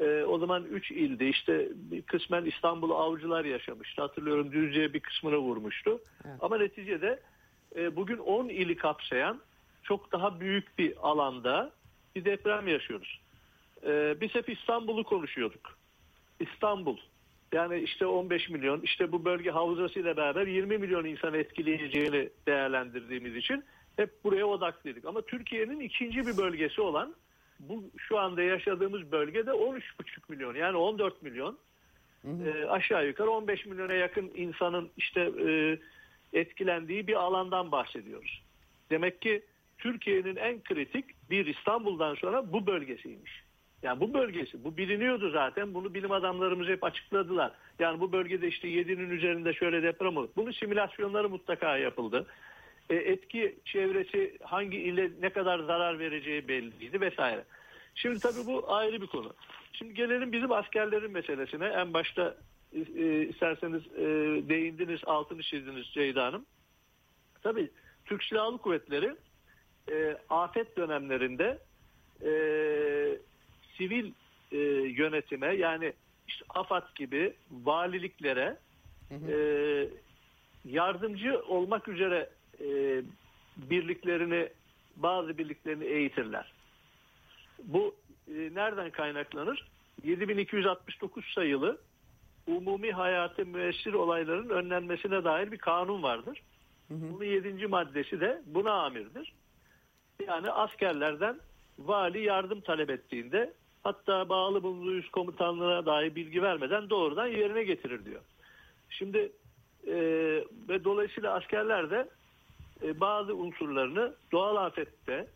e, 0.00 0.24
o 0.24 0.38
zaman 0.38 0.64
3 0.64 0.90
ildi 0.90 1.24
işte 1.24 1.68
kısmen 2.06 2.44
İstanbul 2.44 2.90
avcılar 2.90 3.44
yaşamıştı 3.44 4.02
hatırlıyorum 4.02 4.52
Düzce'ye 4.52 4.92
bir 4.94 5.00
kısmını 5.00 5.36
vurmuştu 5.36 6.00
Evet. 6.24 6.36
ama 6.40 6.58
neticede 6.58 7.20
e, 7.76 7.96
bugün 7.96 8.18
10 8.18 8.48
ili 8.48 8.76
kapsayan 8.76 9.40
çok 9.82 10.12
daha 10.12 10.40
büyük 10.40 10.78
bir 10.78 11.08
alanda 11.08 11.72
bir 12.16 12.24
deprem 12.24 12.68
yaşıyoruz. 12.68 13.20
E, 13.86 14.20
biz 14.20 14.34
hep 14.34 14.48
İstanbul'u 14.48 15.04
konuşuyorduk. 15.04 15.78
İstanbul 16.40 16.96
yani 17.52 17.80
işte 17.80 18.06
15 18.06 18.48
milyon 18.48 18.80
işte 18.80 19.12
bu 19.12 19.24
bölge 19.24 19.50
havzası 19.50 20.00
ile 20.00 20.16
beraber 20.16 20.46
20 20.46 20.78
milyon 20.78 21.04
insanı 21.04 21.36
etkileyeceğini 21.36 22.30
değerlendirdiğimiz 22.46 23.36
için 23.36 23.64
hep 23.96 24.24
buraya 24.24 24.46
odaklıydık. 24.46 25.04
Ama 25.04 25.22
Türkiye'nin 25.22 25.80
ikinci 25.80 26.26
bir 26.26 26.36
bölgesi 26.36 26.80
olan 26.80 27.14
bu 27.60 27.84
şu 27.96 28.18
anda 28.18 28.42
yaşadığımız 28.42 29.12
bölgede 29.12 29.50
13,5 29.50 29.82
milyon 30.28 30.54
yani 30.54 30.76
14 30.76 31.22
milyon 31.22 31.58
e, 32.24 32.64
aşağı 32.64 33.06
yukarı 33.06 33.30
15 33.30 33.66
milyona 33.66 33.92
yakın 33.92 34.32
insanın 34.34 34.90
işte 34.96 35.30
e, 35.48 35.78
etkilendiği 36.32 37.06
bir 37.06 37.14
alandan 37.14 37.72
bahsediyoruz. 37.72 38.42
Demek 38.90 39.22
ki 39.22 39.42
Türkiye'nin 39.78 40.36
en 40.36 40.62
kritik 40.62 41.04
bir 41.30 41.46
İstanbul'dan 41.46 42.14
sonra 42.14 42.52
bu 42.52 42.66
bölgesiymiş. 42.66 43.42
Yani 43.82 44.00
bu 44.00 44.14
bölgesi, 44.14 44.64
bu 44.64 44.76
biliniyordu 44.76 45.30
zaten. 45.30 45.74
Bunu 45.74 45.94
bilim 45.94 46.12
adamlarımız 46.12 46.68
hep 46.68 46.84
açıkladılar. 46.84 47.52
Yani 47.78 48.00
bu 48.00 48.12
bölgede 48.12 48.48
işte 48.48 48.68
7'nin 48.68 49.10
üzerinde 49.10 49.52
şöyle 49.52 49.82
deprem 49.82 50.16
olur. 50.16 50.28
Bunun 50.36 50.52
simülasyonları 50.52 51.28
mutlaka 51.28 51.76
yapıldı. 51.76 52.26
E, 52.90 52.94
etki 52.94 53.58
çevresi 53.64 54.38
hangi 54.42 54.76
ile 54.76 55.10
ne 55.20 55.30
kadar 55.30 55.58
zarar 55.58 55.98
vereceği 55.98 56.48
belliydi 56.48 57.00
vesaire. 57.00 57.44
Şimdi 57.94 58.18
tabii 58.18 58.46
bu 58.46 58.74
ayrı 58.74 59.02
bir 59.02 59.06
konu. 59.06 59.32
Şimdi 59.72 59.94
gelelim 59.94 60.32
bizim 60.32 60.52
askerlerin 60.52 61.10
meselesine. 61.10 61.66
En 61.66 61.94
başta 61.94 62.36
e, 62.72 62.78
e, 62.78 63.28
isterseniz 63.28 63.82
e, 63.86 64.04
değindiniz, 64.48 65.00
altını 65.06 65.42
çizdiniz 65.42 65.86
Ceyda 65.86 66.24
Hanım. 66.24 66.46
Tabii 67.42 67.70
Türk 68.04 68.24
Silahlı 68.24 68.58
Kuvvetleri 68.58 69.16
e, 69.92 70.18
afet 70.30 70.76
dönemlerinde 70.76 71.58
e, 72.22 72.30
sivil 73.76 74.12
e, 74.52 74.58
yönetime 75.02 75.54
yani 75.54 75.92
işte 76.28 76.44
AFAD 76.48 76.94
gibi 76.94 77.34
valiliklere 77.50 78.56
e, 79.10 79.36
yardımcı 80.64 81.42
olmak 81.48 81.88
üzere 81.88 82.30
e, 82.60 83.02
birliklerini 83.56 84.48
bazı 84.96 85.38
birliklerini 85.38 85.84
eğitirler. 85.84 86.52
Bu 87.64 87.94
e, 88.28 88.34
nereden 88.54 88.90
kaynaklanır? 88.90 89.66
7269 90.04 91.24
sayılı 91.34 91.78
umumi 92.46 92.92
hayatı 92.92 93.46
müessir 93.46 93.92
olayların 93.92 94.48
önlenmesine 94.48 95.24
dair 95.24 95.52
bir 95.52 95.58
kanun 95.58 96.02
vardır. 96.02 96.42
Bunun 96.90 97.24
7. 97.24 97.66
maddesi 97.66 98.20
de 98.20 98.42
buna 98.46 98.72
amirdir. 98.72 99.32
Yani 100.26 100.50
askerlerden 100.50 101.40
vali 101.78 102.22
yardım 102.22 102.60
talep 102.60 102.90
ettiğinde 102.90 103.52
hatta 103.82 104.28
bağlı 104.28 104.62
bulunduğu 104.62 104.94
üst 104.94 105.10
komutanlığına 105.10 105.86
dair 105.86 106.14
bilgi 106.14 106.42
vermeden 106.42 106.90
doğrudan 106.90 107.26
yerine 107.26 107.62
getirir 107.62 108.04
diyor. 108.04 108.20
Şimdi 108.90 109.32
e, 109.86 109.94
ve 110.68 110.84
dolayısıyla 110.84 111.34
askerler 111.34 111.90
de 111.90 112.08
e, 112.82 113.00
bazı 113.00 113.34
unsurlarını 113.34 114.14
doğal 114.32 114.56
afette 114.56 115.26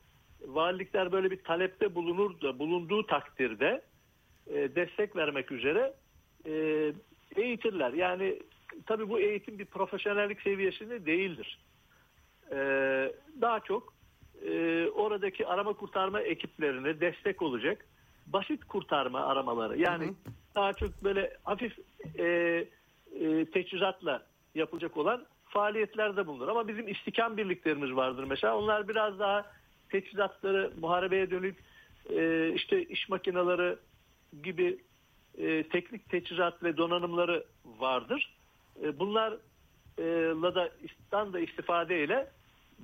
valilikler 0.46 1.12
böyle 1.12 1.31
bir 1.31 1.42
talepte 1.44 1.94
bulunur 1.94 2.40
da 2.40 2.59
bulunduğu 2.59 3.07
takdirde 3.07 3.83
e, 4.46 4.74
destek 4.74 5.16
vermek 5.16 5.53
üzere 5.53 5.94
e, 6.46 6.53
eğitirler. 7.37 7.92
Yani 7.92 8.42
tabii 8.87 9.09
bu 9.09 9.20
eğitim 9.20 9.59
bir 9.59 9.64
profesyonellik 9.64 10.42
seviyesinde 10.42 11.07
değildir. 11.07 11.59
E, 12.50 12.57
daha 13.40 13.61
çok 13.61 13.94
e, 14.46 14.87
oradaki 14.94 15.46
arama 15.46 15.72
kurtarma 15.72 16.20
ekiplerine 16.20 17.00
destek 17.00 17.42
olacak 17.42 17.87
basit 18.26 18.64
kurtarma 18.64 19.20
aramaları. 19.20 19.79
Yani 19.79 20.05
hı 20.05 20.09
hı. 20.09 20.14
daha 20.55 20.72
çok 20.72 21.05
böyle 21.05 21.37
hafif 21.44 21.79
e, 22.18 22.24
e, 23.20 23.44
teçhizatla 23.44 24.26
yapılacak 24.55 24.96
olan 24.96 25.26
faaliyetlerde 25.51 26.27
bulunur. 26.27 26.49
Ama 26.49 26.69
bizim 26.69 26.89
istikam 26.89 27.37
birliklerimiz 27.37 27.97
vardır 27.97 28.25
mesela. 28.25 28.57
Onlar 28.57 28.89
biraz 28.89 29.19
daha 29.19 29.47
teçhizatları, 29.89 30.73
muharebeye 30.81 31.31
dönük 31.31 31.57
e, 32.11 32.53
işte 32.55 32.85
iş 32.85 33.09
makineleri 33.09 33.77
gibi 34.43 34.79
e, 35.39 35.63
teknik 35.63 36.09
teçhizat 36.09 36.63
ve 36.63 36.77
donanımları 36.77 37.45
vardır. 37.65 38.35
E, 38.83 38.99
bunlarla 38.99 40.55
da, 40.55 40.71
da 41.33 41.41
istifadeyle 41.41 42.31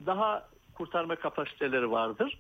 daha 0.07 0.49
kurtarma 0.75 1.17
kapasiteleri 1.17 1.91
vardır. 1.91 2.39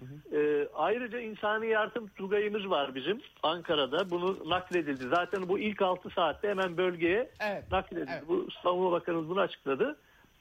Hı 0.00 0.36
E, 0.36 0.68
ayrıca 0.74 1.20
insani 1.20 1.66
yardım 1.66 2.08
tugayımız 2.08 2.70
var 2.70 2.94
bizim 2.94 3.20
Ankara'da. 3.42 4.10
Bunu 4.10 4.50
nakledildi. 4.50 5.08
Zaten 5.08 5.48
bu 5.48 5.58
ilk 5.58 5.82
6 5.82 6.10
saatte 6.10 6.48
hemen 6.48 6.76
bölgeye 6.76 7.30
evet. 7.40 7.72
nakledildi. 7.72 8.10
Evet. 8.12 8.28
Bu 8.28 8.48
Savunma 8.62 8.92
Bakanımız 8.92 9.28
bunu 9.28 9.40
açıkladı. 9.40 9.96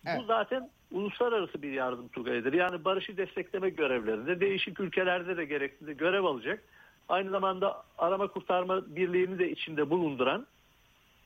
Evet. 0.05 0.19
Bu 0.19 0.23
zaten 0.23 0.69
uluslararası 0.91 1.61
bir 1.61 1.71
yardım 1.71 2.07
tugayıdır. 2.07 2.53
Yani 2.53 2.85
barışı 2.85 3.17
destekleme 3.17 3.69
görevlerinde 3.69 4.39
değişik 4.39 4.79
ülkelerde 4.79 5.37
de 5.37 5.45
gerekli 5.45 5.97
görev 5.97 6.23
alacak. 6.23 6.63
Aynı 7.09 7.29
zamanda 7.29 7.83
arama 7.97 8.27
kurtarma 8.27 8.95
birliğini 8.95 9.39
de 9.39 9.51
içinde 9.51 9.89
bulunduran 9.89 10.47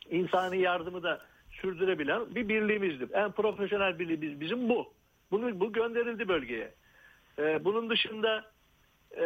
insani 0.10 0.62
yardımı 0.62 1.04
da 1.04 1.22
sürdürebilen 1.52 2.36
bir 2.36 2.50
birliğimizdir. 2.50 3.10
En 3.14 3.32
profesyonel 3.32 4.00
birliğimiz 4.00 4.40
bizim 4.40 4.70
bu. 4.70 4.94
Bunu, 5.32 5.60
bu 5.60 5.74
gönderildi 5.74 6.28
bölgeye. 6.28 6.72
Ee, 7.40 7.66
bunun 7.66 7.90
dışında 7.90 8.46
e, 9.18 9.26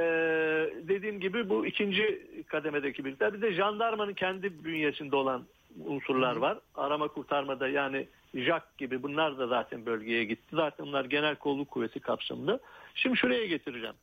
dediğim 0.87 1.19
gibi 1.19 1.49
bu 1.49 1.65
ikinci 1.65 2.27
kademedeki 2.47 3.05
birlikler. 3.05 3.33
Bir 3.33 3.41
de 3.41 3.53
jandarmanın 3.53 4.13
kendi 4.13 4.63
bünyesinde 4.63 5.15
olan 5.15 5.45
unsurlar 5.85 6.35
var. 6.35 6.59
Arama 6.75 7.07
kurtarmada 7.07 7.67
yani 7.67 8.07
JAK 8.33 8.77
gibi 8.77 9.03
bunlar 9.03 9.37
da 9.37 9.47
zaten 9.47 9.85
bölgeye 9.85 10.23
gitti. 10.23 10.55
Zaten 10.55 10.85
bunlar 10.85 11.05
genel 11.05 11.35
kolluk 11.35 11.71
kuvveti 11.71 11.99
kapsamında. 11.99 12.59
Şimdi 12.95 13.17
şuraya 13.17 13.45
getireceğim. 13.45 13.95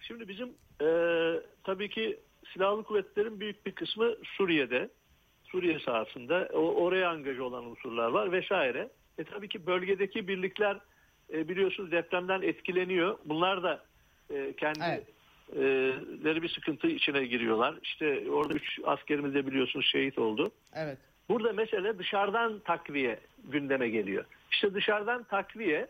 Şimdi 0.00 0.28
bizim 0.28 0.48
e, 0.80 0.88
tabii 1.64 1.88
ki 1.88 2.18
silahlı 2.52 2.82
kuvvetlerin 2.82 3.40
büyük 3.40 3.66
bir 3.66 3.72
kısmı 3.72 4.14
Suriye'de. 4.24 4.88
Suriye 5.44 5.78
sahasında 5.78 6.48
o, 6.52 6.58
oraya 6.58 7.10
angaj 7.10 7.38
olan 7.38 7.64
unsurlar 7.64 8.08
var 8.08 8.32
vesaire. 8.32 8.88
E 9.18 9.24
tabii 9.24 9.48
ki 9.48 9.66
bölgedeki 9.66 10.28
birlikler 10.28 10.78
e, 11.32 11.48
biliyorsunuz 11.48 11.90
depremden 11.92 12.42
etkileniyor. 12.42 13.18
Bunlar 13.24 13.62
da 13.62 13.84
e, 14.30 14.52
kendi 14.56 14.80
evet. 14.82 16.42
bir 16.42 16.48
sıkıntı 16.48 16.86
içine 16.86 17.24
giriyorlar. 17.24 17.74
İşte 17.82 18.30
orada 18.30 18.54
üç 18.54 18.80
askerimiz 18.84 19.34
de 19.34 19.46
biliyorsunuz 19.46 19.86
şehit 19.86 20.18
oldu. 20.18 20.50
Evet. 20.74 20.98
Burada 21.28 21.52
mesele 21.52 21.98
dışarıdan 21.98 22.58
takviye 22.58 23.20
gündeme 23.44 23.88
geliyor. 23.88 24.24
İşte 24.52 24.74
dışarıdan 24.74 25.24
takviye 25.24 25.86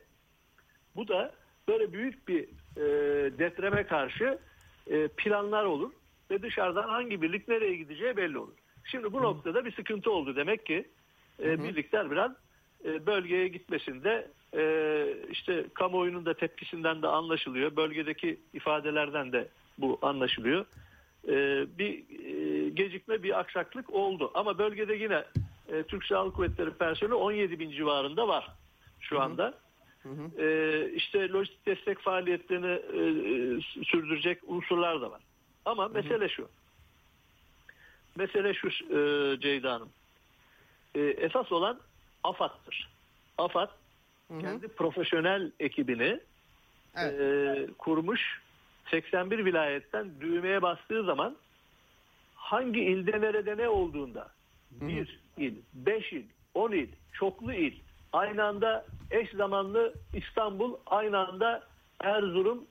bu 0.96 1.08
da 1.08 1.34
böyle 1.68 1.92
büyük 1.92 2.28
bir 2.28 2.42
e, 2.76 2.82
depreme 3.38 3.86
karşı 3.86 4.38
e, 4.86 5.08
planlar 5.08 5.64
olur 5.64 5.92
ve 6.30 6.42
dışarıdan 6.42 6.88
hangi 6.88 7.22
birlik 7.22 7.48
nereye 7.48 7.76
gideceği 7.76 8.16
belli 8.16 8.38
olur. 8.38 8.54
Şimdi 8.84 9.12
bu 9.12 9.18
Hı. 9.18 9.22
noktada 9.22 9.64
bir 9.64 9.72
sıkıntı 9.72 10.10
oldu 10.10 10.36
demek 10.36 10.66
ki 10.66 10.88
e, 11.42 11.62
birlikler 11.62 12.10
biraz 12.10 12.32
e, 12.84 13.06
bölgeye 13.06 13.48
gitmesinde 13.48 14.30
işte 15.30 15.64
kamuoyunun 15.74 16.26
da 16.26 16.34
tepkisinden 16.34 17.02
de 17.02 17.08
anlaşılıyor. 17.08 17.76
Bölgedeki 17.76 18.40
ifadelerden 18.52 19.32
de 19.32 19.48
bu 19.78 19.98
anlaşılıyor. 20.02 20.64
E, 21.28 21.66
bir 21.78 21.98
gecikme, 22.68 23.22
bir 23.22 23.38
aksaklık 23.38 23.90
oldu. 23.90 24.30
Ama 24.34 24.58
bölgede 24.58 24.94
yine 24.94 25.24
Türk 25.88 26.04
Silahlı 26.04 26.32
Kuvvetleri 26.32 26.70
personeli 26.70 27.14
17 27.14 27.58
bin 27.58 27.70
civarında 27.70 28.28
var 28.28 28.48
şu 29.00 29.20
anda. 29.20 29.54
Hı 30.02 30.08
hı. 30.08 30.42
E, 30.42 30.90
işte 30.94 31.28
lojistik 31.28 31.66
destek 31.66 31.98
faaliyetlerini 31.98 32.72
e, 32.72 33.02
sürdürecek 33.84 34.38
unsurlar 34.46 35.00
da 35.00 35.10
var. 35.10 35.20
Ama 35.64 35.84
hı 35.84 35.88
hı. 35.88 35.92
mesele 35.92 36.28
şu. 36.28 36.48
Mesele 38.16 38.54
şu 38.54 38.68
e, 38.68 39.40
Ceyda 39.40 39.72
Hanım. 39.72 39.88
E, 40.94 41.00
esas 41.00 41.52
olan 41.52 41.80
AFAD'dır. 42.24 42.88
AFAD 43.38 43.68
hı 44.30 44.38
kendi 44.38 44.68
profesyonel 44.68 45.52
ekibini 45.60 46.20
evet. 46.96 47.20
e, 47.20 47.66
kurmuş 47.78 48.40
81 48.90 49.44
vilayetten 49.44 50.10
düğmeye 50.20 50.62
bastığı 50.62 51.04
zaman 51.04 51.36
hangi 52.34 52.80
ilde 52.80 53.20
nerede 53.20 53.56
ne 53.56 53.68
olduğunda 53.68 54.28
hı. 54.78 54.88
bir 54.88 55.20
il, 55.36 55.54
beş 55.74 56.12
il, 56.12 56.24
on 56.54 56.72
il, 56.72 56.88
çoklu 57.12 57.52
il 57.52 57.74
aynı 58.12 58.44
anda 58.44 58.86
eş 59.10 59.30
zamanlı 59.30 59.94
İstanbul 60.14 60.74
aynı 60.86 61.18
anda 61.18 61.62
Erzurum, 62.00 62.64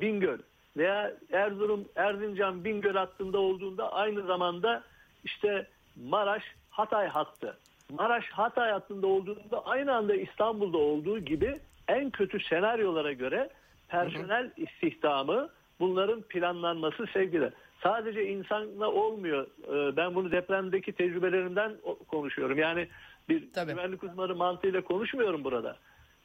Bingöl 0.00 0.38
veya 0.76 1.12
Erzurum, 1.32 1.88
Erzincan, 1.96 2.64
Bingöl 2.64 2.94
hattında 2.94 3.38
olduğunda 3.38 3.92
aynı 3.92 4.22
zamanda 4.22 4.84
işte 5.24 5.66
Maraş, 5.96 6.42
Hatay 6.70 7.06
hattı 7.06 7.58
Maraş 7.92 8.30
Hatay 8.30 8.70
hattında 8.70 9.06
olduğunda 9.06 9.66
aynı 9.66 9.94
anda 9.94 10.14
İstanbul'da 10.14 10.78
olduğu 10.78 11.18
gibi 11.18 11.54
en 11.88 12.10
kötü 12.10 12.40
senaryolara 12.40 13.12
göre 13.12 13.50
personel 13.88 14.50
istihdamı 14.56 15.50
bunların 15.80 16.22
planlanması 16.22 17.06
sevgili. 17.12 17.50
Sadece 17.82 18.26
insanla 18.26 18.90
olmuyor. 18.90 19.46
Ee, 19.68 19.96
ben 19.96 20.14
bunu 20.14 20.32
depremdeki 20.32 20.92
tecrübelerimden 20.92 21.72
konuşuyorum. 22.08 22.58
Yani 22.58 22.88
bir 23.28 23.52
Tabii. 23.52 23.72
güvenlik 23.72 24.02
uzmanı 24.02 24.34
mantığıyla 24.34 24.80
konuşmuyorum 24.80 25.44
burada. 25.44 25.76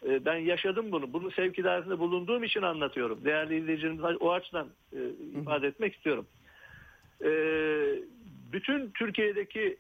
Ee, 0.05 0.25
ben 0.25 0.35
yaşadım 0.35 0.91
bunu. 0.91 1.13
Bunu 1.13 1.31
sevk 1.31 1.59
idaresinde 1.59 1.99
bulunduğum 1.99 2.43
için 2.43 2.61
anlatıyorum. 2.61 3.25
Değerli 3.25 3.57
izleyicilerimiz 3.57 4.21
o 4.21 4.31
açıdan 4.31 4.67
e, 4.93 4.99
ifade 5.41 5.67
etmek 5.67 5.95
istiyorum. 5.95 6.25
Ee, 7.23 7.29
bütün 8.51 8.91
Türkiye'deki 8.91 9.77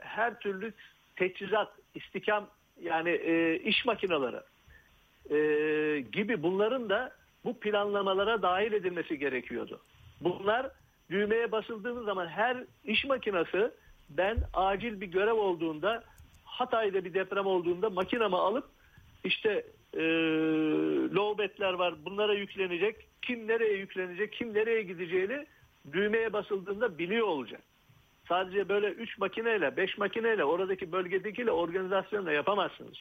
her 0.00 0.40
türlü 0.40 0.72
teçhizat, 1.18 1.68
istikam 1.94 2.46
yani 2.82 3.10
e, 3.10 3.58
iş 3.58 3.84
makineleri 3.84 4.40
e, 5.30 6.00
gibi 6.00 6.42
bunların 6.42 6.90
da 6.90 7.12
bu 7.44 7.60
planlamalara 7.60 8.42
dahil 8.42 8.72
edilmesi 8.72 9.18
gerekiyordu. 9.18 9.80
Bunlar 10.20 10.70
düğmeye 11.10 11.52
basıldığınız 11.52 12.04
zaman 12.04 12.26
her 12.26 12.64
iş 12.84 13.04
makinesi 13.04 13.70
ben 14.10 14.36
acil 14.54 15.00
bir 15.00 15.06
görev 15.06 15.34
olduğunda 15.34 16.04
Hatay'da 16.44 17.04
bir 17.04 17.14
deprem 17.14 17.46
olduğunda 17.46 17.90
makinamı 17.90 18.36
alıp 18.36 18.64
işte 19.24 19.64
e, 19.94 20.02
lowbetler 21.14 21.72
var 21.72 21.94
bunlara 22.04 22.34
yüklenecek 22.34 23.06
kim 23.22 23.48
nereye 23.48 23.76
yüklenecek 23.76 24.32
kim 24.32 24.54
nereye 24.54 24.82
gideceğini 24.82 25.46
düğmeye 25.92 26.32
basıldığında 26.32 26.98
biliyor 26.98 27.26
olacak. 27.26 27.62
Sadece 28.28 28.68
böyle 28.68 28.88
3 28.90 29.18
makineyle 29.18 29.76
5 29.76 29.98
makineyle 29.98 30.44
oradaki 30.44 30.92
bölgedekiyle 30.92 31.50
organizasyonla 31.50 32.32
yapamazsınız. 32.32 32.94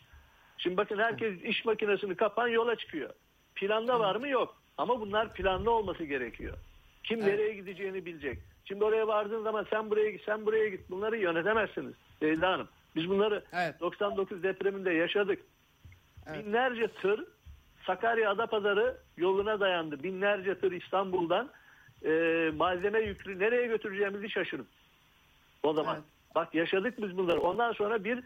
Şimdi 0.58 0.78
bakın 0.78 0.98
herkes 0.98 1.42
iş 1.44 1.66
makinesini 1.66 2.16
kapan 2.16 2.48
yola 2.48 2.76
çıkıyor. 2.76 3.10
Planda 3.56 4.00
var 4.00 4.16
mı 4.16 4.28
yok. 4.28 4.58
Ama 4.78 5.02
bunlar 5.02 5.34
planlı 5.34 5.72
olması 5.72 6.04
gerekiyor. 6.04 6.58
Kim 7.04 7.20
evet. 7.20 7.28
nereye 7.28 7.54
gideceğini 7.54 8.06
bilecek. 8.06 8.40
Şimdi 8.66 8.84
oraya 8.84 9.08
vardığın 9.08 9.44
zaman 9.44 9.66
sen 9.70 9.90
buraya 9.90 10.10
git, 10.10 10.22
sen 10.26 10.46
buraya 10.46 10.70
git. 10.70 10.90
Bunları 10.90 11.18
yönetemezsiniz 11.18 11.94
Leyla 12.24 12.52
Hanım. 12.52 12.68
Biz 12.96 13.10
bunları 13.10 13.44
evet. 13.54 13.80
99 13.80 14.44
depreminde 14.44 14.92
yaşadık. 14.92 15.40
Evet. 16.28 16.46
Binlerce 16.46 16.88
tır 16.88 17.24
Sakarya 17.86 18.32
Adapazarı 18.32 18.98
yoluna 19.18 19.60
dayandı. 19.60 20.04
Binlerce 20.04 20.60
tır 20.60 20.72
İstanbul'dan 20.72 21.50
e, 22.06 22.12
malzeme 22.56 23.00
yüklü 23.00 23.40
nereye 23.40 23.68
götüreceğimizi 23.68 24.30
şaşırdık. 24.30 24.77
O 25.67 25.73
zaman. 25.73 25.95
Evet. 25.95 26.06
Bak 26.36 26.56
yaşadık 26.56 27.01
biz 27.01 27.17
bunları. 27.17 27.39
Ondan 27.39 27.73
sonra 27.73 28.03
bir 28.03 28.23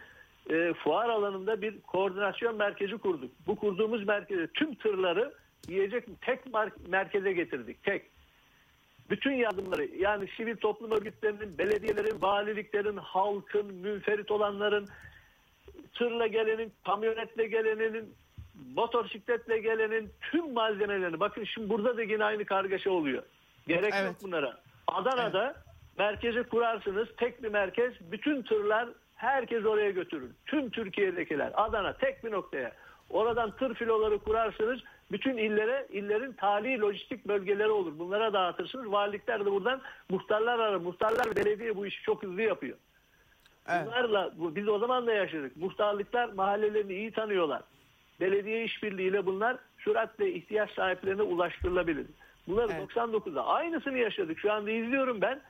e, 0.49 0.73
fuar 0.73 1.09
alanında 1.09 1.61
bir 1.61 1.81
koordinasyon 1.81 2.55
merkezi 2.55 2.97
kurduk. 2.97 3.31
Bu 3.47 3.55
kurduğumuz 3.55 4.07
merkeze 4.07 4.47
tüm 4.47 4.75
tırları 4.75 5.33
yiyecek 5.67 6.21
tek 6.21 6.39
merkeze 6.87 7.33
getirdik. 7.33 7.83
Tek. 7.83 8.05
Bütün 9.09 9.31
yardımları 9.31 9.85
yani 9.85 10.27
sivil 10.37 10.55
toplum 10.57 10.91
örgütlerinin, 10.91 11.57
belediyelerin, 11.57 12.21
valiliklerin, 12.21 12.97
halkın, 12.97 13.73
münferit 13.73 14.31
olanların, 14.31 14.87
tırla 15.93 16.27
gelenin, 16.27 16.73
kamyonetle 16.85 17.47
gelenin, 17.47 18.13
motosikletle 18.75 19.57
gelenin 19.57 20.11
tüm 20.21 20.53
malzemelerini. 20.53 21.19
Bakın 21.19 21.43
şimdi 21.43 21.69
burada 21.69 21.97
da 21.97 22.03
yine 22.03 22.23
aynı 22.23 22.45
kargaşa 22.45 22.91
oluyor. 22.91 23.23
Gerek 23.67 23.93
Evet. 23.95 24.05
yok 24.05 24.15
bunlara. 24.23 24.57
Adana'da 24.87 25.55
merkezi 26.05 26.43
kurarsınız. 26.43 27.07
Tek 27.17 27.43
bir 27.43 27.49
merkez. 27.49 27.93
Bütün 28.11 28.41
tırlar 28.41 28.89
herkes 29.15 29.65
oraya 29.65 29.91
götürür. 29.91 30.29
Tüm 30.45 30.69
Türkiye'dekiler. 30.69 31.51
Adana 31.55 31.93
tek 31.93 32.23
bir 32.23 32.31
noktaya. 32.31 32.71
Oradan 33.09 33.51
tır 33.51 33.73
filoları 33.75 34.19
kurarsınız. 34.19 34.79
Bütün 35.11 35.37
illere, 35.37 35.87
illerin 35.91 36.33
tali 36.33 36.81
lojistik 36.81 37.27
bölgeleri 37.27 37.69
olur. 37.69 37.99
Bunlara 37.99 38.33
dağıtırsınız. 38.33 38.91
Valilikler 38.91 39.39
de 39.45 39.51
buradan 39.51 39.81
muhtarlar 40.09 40.59
arar. 40.59 40.75
Muhtarlar 40.75 41.35
belediye 41.35 41.75
bu 41.75 41.85
işi 41.85 42.03
çok 42.03 42.23
hızlı 42.23 42.41
yapıyor. 42.41 42.77
Evet. 43.69 43.85
Bunlarla 43.85 44.31
bu- 44.37 44.55
biz 44.55 44.67
o 44.67 44.79
zaman 44.79 45.07
da 45.07 45.13
yaşadık. 45.13 45.57
Muhtarlıklar 45.57 46.29
mahallelerini 46.33 46.93
iyi 46.93 47.11
tanıyorlar. 47.11 47.61
Belediye 48.19 48.63
işbirliğiyle 48.63 49.25
bunlar 49.25 49.57
süratle 49.79 50.31
ihtiyaç 50.33 50.71
sahiplerine 50.71 51.21
ulaştırılabilir. 51.21 52.05
Bunları 52.47 52.67
Evet. 52.71 52.81
99'da 52.81 53.45
aynısını 53.45 53.97
yaşadık. 53.97 54.39
Şu 54.39 54.51
anda 54.53 54.71
izliyorum 54.71 55.21
ben. 55.21 55.41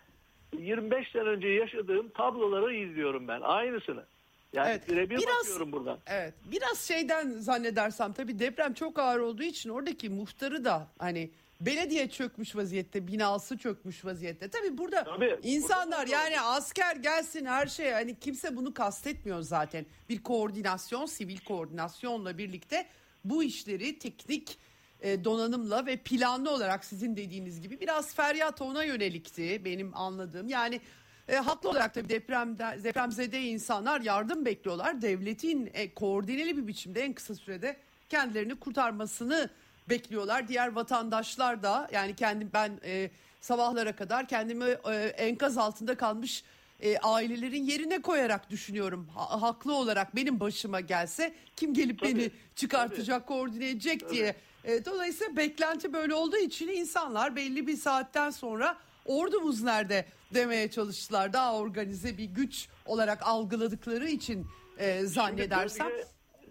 25 0.61 1.11
sene 1.11 1.21
önce 1.23 1.47
yaşadığım 1.47 2.09
tabloları 2.09 2.75
izliyorum 2.75 3.27
ben. 3.27 3.41
Aynısını. 3.41 4.05
Yani 4.53 4.69
Evet. 4.69 4.89
birebir 4.89 5.17
Biraz- 5.17 5.35
bakıyorum 5.39 5.71
buradan. 5.71 5.99
Evet. 6.07 6.33
Biraz 6.51 6.79
şeyden 6.79 7.29
zannedersem 7.29 8.13
tabii 8.13 8.39
deprem 8.39 8.73
çok 8.73 8.99
ağır 8.99 9.19
olduğu 9.19 9.43
için 9.43 9.69
oradaki 9.69 10.09
muhtarı 10.09 10.65
da 10.65 10.87
hani 10.99 11.29
belediye 11.61 12.09
çökmüş 12.09 12.55
vaziyette, 12.55 13.07
binası 13.07 13.57
çökmüş 13.57 14.05
vaziyette. 14.05 14.49
Tabii 14.49 14.77
burada 14.77 15.03
Tabii, 15.03 15.39
insanlar 15.43 15.99
burada 16.07 16.11
da- 16.11 16.23
yani 16.23 16.41
asker 16.41 16.95
gelsin 16.95 17.45
her 17.45 17.67
şey 17.67 17.91
hani 17.91 18.19
kimse 18.19 18.55
bunu 18.55 18.73
kastetmiyor 18.73 19.41
zaten. 19.41 19.85
Bir 20.09 20.23
koordinasyon, 20.23 21.05
sivil 21.05 21.37
koordinasyonla 21.37 22.37
birlikte 22.37 22.85
bu 23.25 23.43
işleri 23.43 23.99
teknik 23.99 24.57
donanımla 25.03 25.85
ve 25.85 25.97
planlı 25.97 26.51
olarak 26.51 26.85
sizin 26.85 27.17
dediğiniz 27.17 27.61
gibi 27.61 27.79
biraz 27.79 28.15
feryat 28.15 28.61
ona 28.61 28.83
yönelikti 28.83 29.65
benim 29.65 29.97
anladığım. 29.97 30.47
Yani 30.47 30.81
e, 31.27 31.35
haklı 31.35 31.69
olarak 31.69 31.93
tabii 31.93 32.09
depremde 32.09 32.83
depremzede 32.83 33.41
insanlar 33.41 34.01
yardım 34.01 34.45
bekliyorlar. 34.45 35.01
Devletin 35.01 35.69
e, 35.73 35.93
koordineli 35.93 36.57
bir 36.57 36.67
biçimde 36.67 37.01
en 37.01 37.13
kısa 37.13 37.35
sürede 37.35 37.77
kendilerini 38.09 38.55
kurtarmasını 38.55 39.49
bekliyorlar. 39.89 40.47
Diğer 40.47 40.67
vatandaşlar 40.71 41.63
da 41.63 41.89
yani 41.91 42.15
kendim 42.15 42.49
ben 42.53 42.79
e, 42.85 43.09
sabahlara 43.41 43.95
kadar 43.95 44.27
kendimi 44.27 44.65
e, 44.91 44.95
enkaz 45.17 45.57
altında 45.57 45.95
kalmış 45.95 46.43
e, 46.79 46.97
ailelerin 46.97 47.63
yerine 47.63 48.01
koyarak 48.01 48.49
düşünüyorum. 48.49 49.07
Ha- 49.15 49.41
haklı 49.41 49.75
olarak 49.75 50.15
benim 50.15 50.39
başıma 50.39 50.79
gelse 50.79 51.33
kim 51.55 51.73
gelip 51.73 51.99
Tabii, 51.99 52.15
beni 52.15 52.31
çıkartacak, 52.55 53.27
koordine 53.27 53.69
edecek 53.69 54.09
diye. 54.09 54.35
E, 54.65 54.85
dolayısıyla 54.85 55.37
beklenti 55.37 55.93
böyle 55.93 56.13
olduğu 56.13 56.37
için 56.37 56.67
insanlar 56.67 57.35
belli 57.35 57.67
bir 57.67 57.75
saatten 57.75 58.29
sonra 58.29 58.77
ordumuz 59.05 59.63
nerede 59.63 60.05
demeye 60.33 60.71
çalıştılar. 60.71 61.33
Daha 61.33 61.57
organize 61.59 62.17
bir 62.17 62.25
güç 62.25 62.67
olarak 62.85 63.27
algıladıkları 63.27 64.07
için 64.07 64.47
e, 64.77 64.99
zannedersem. 65.01 65.87
bölge- 65.87 66.05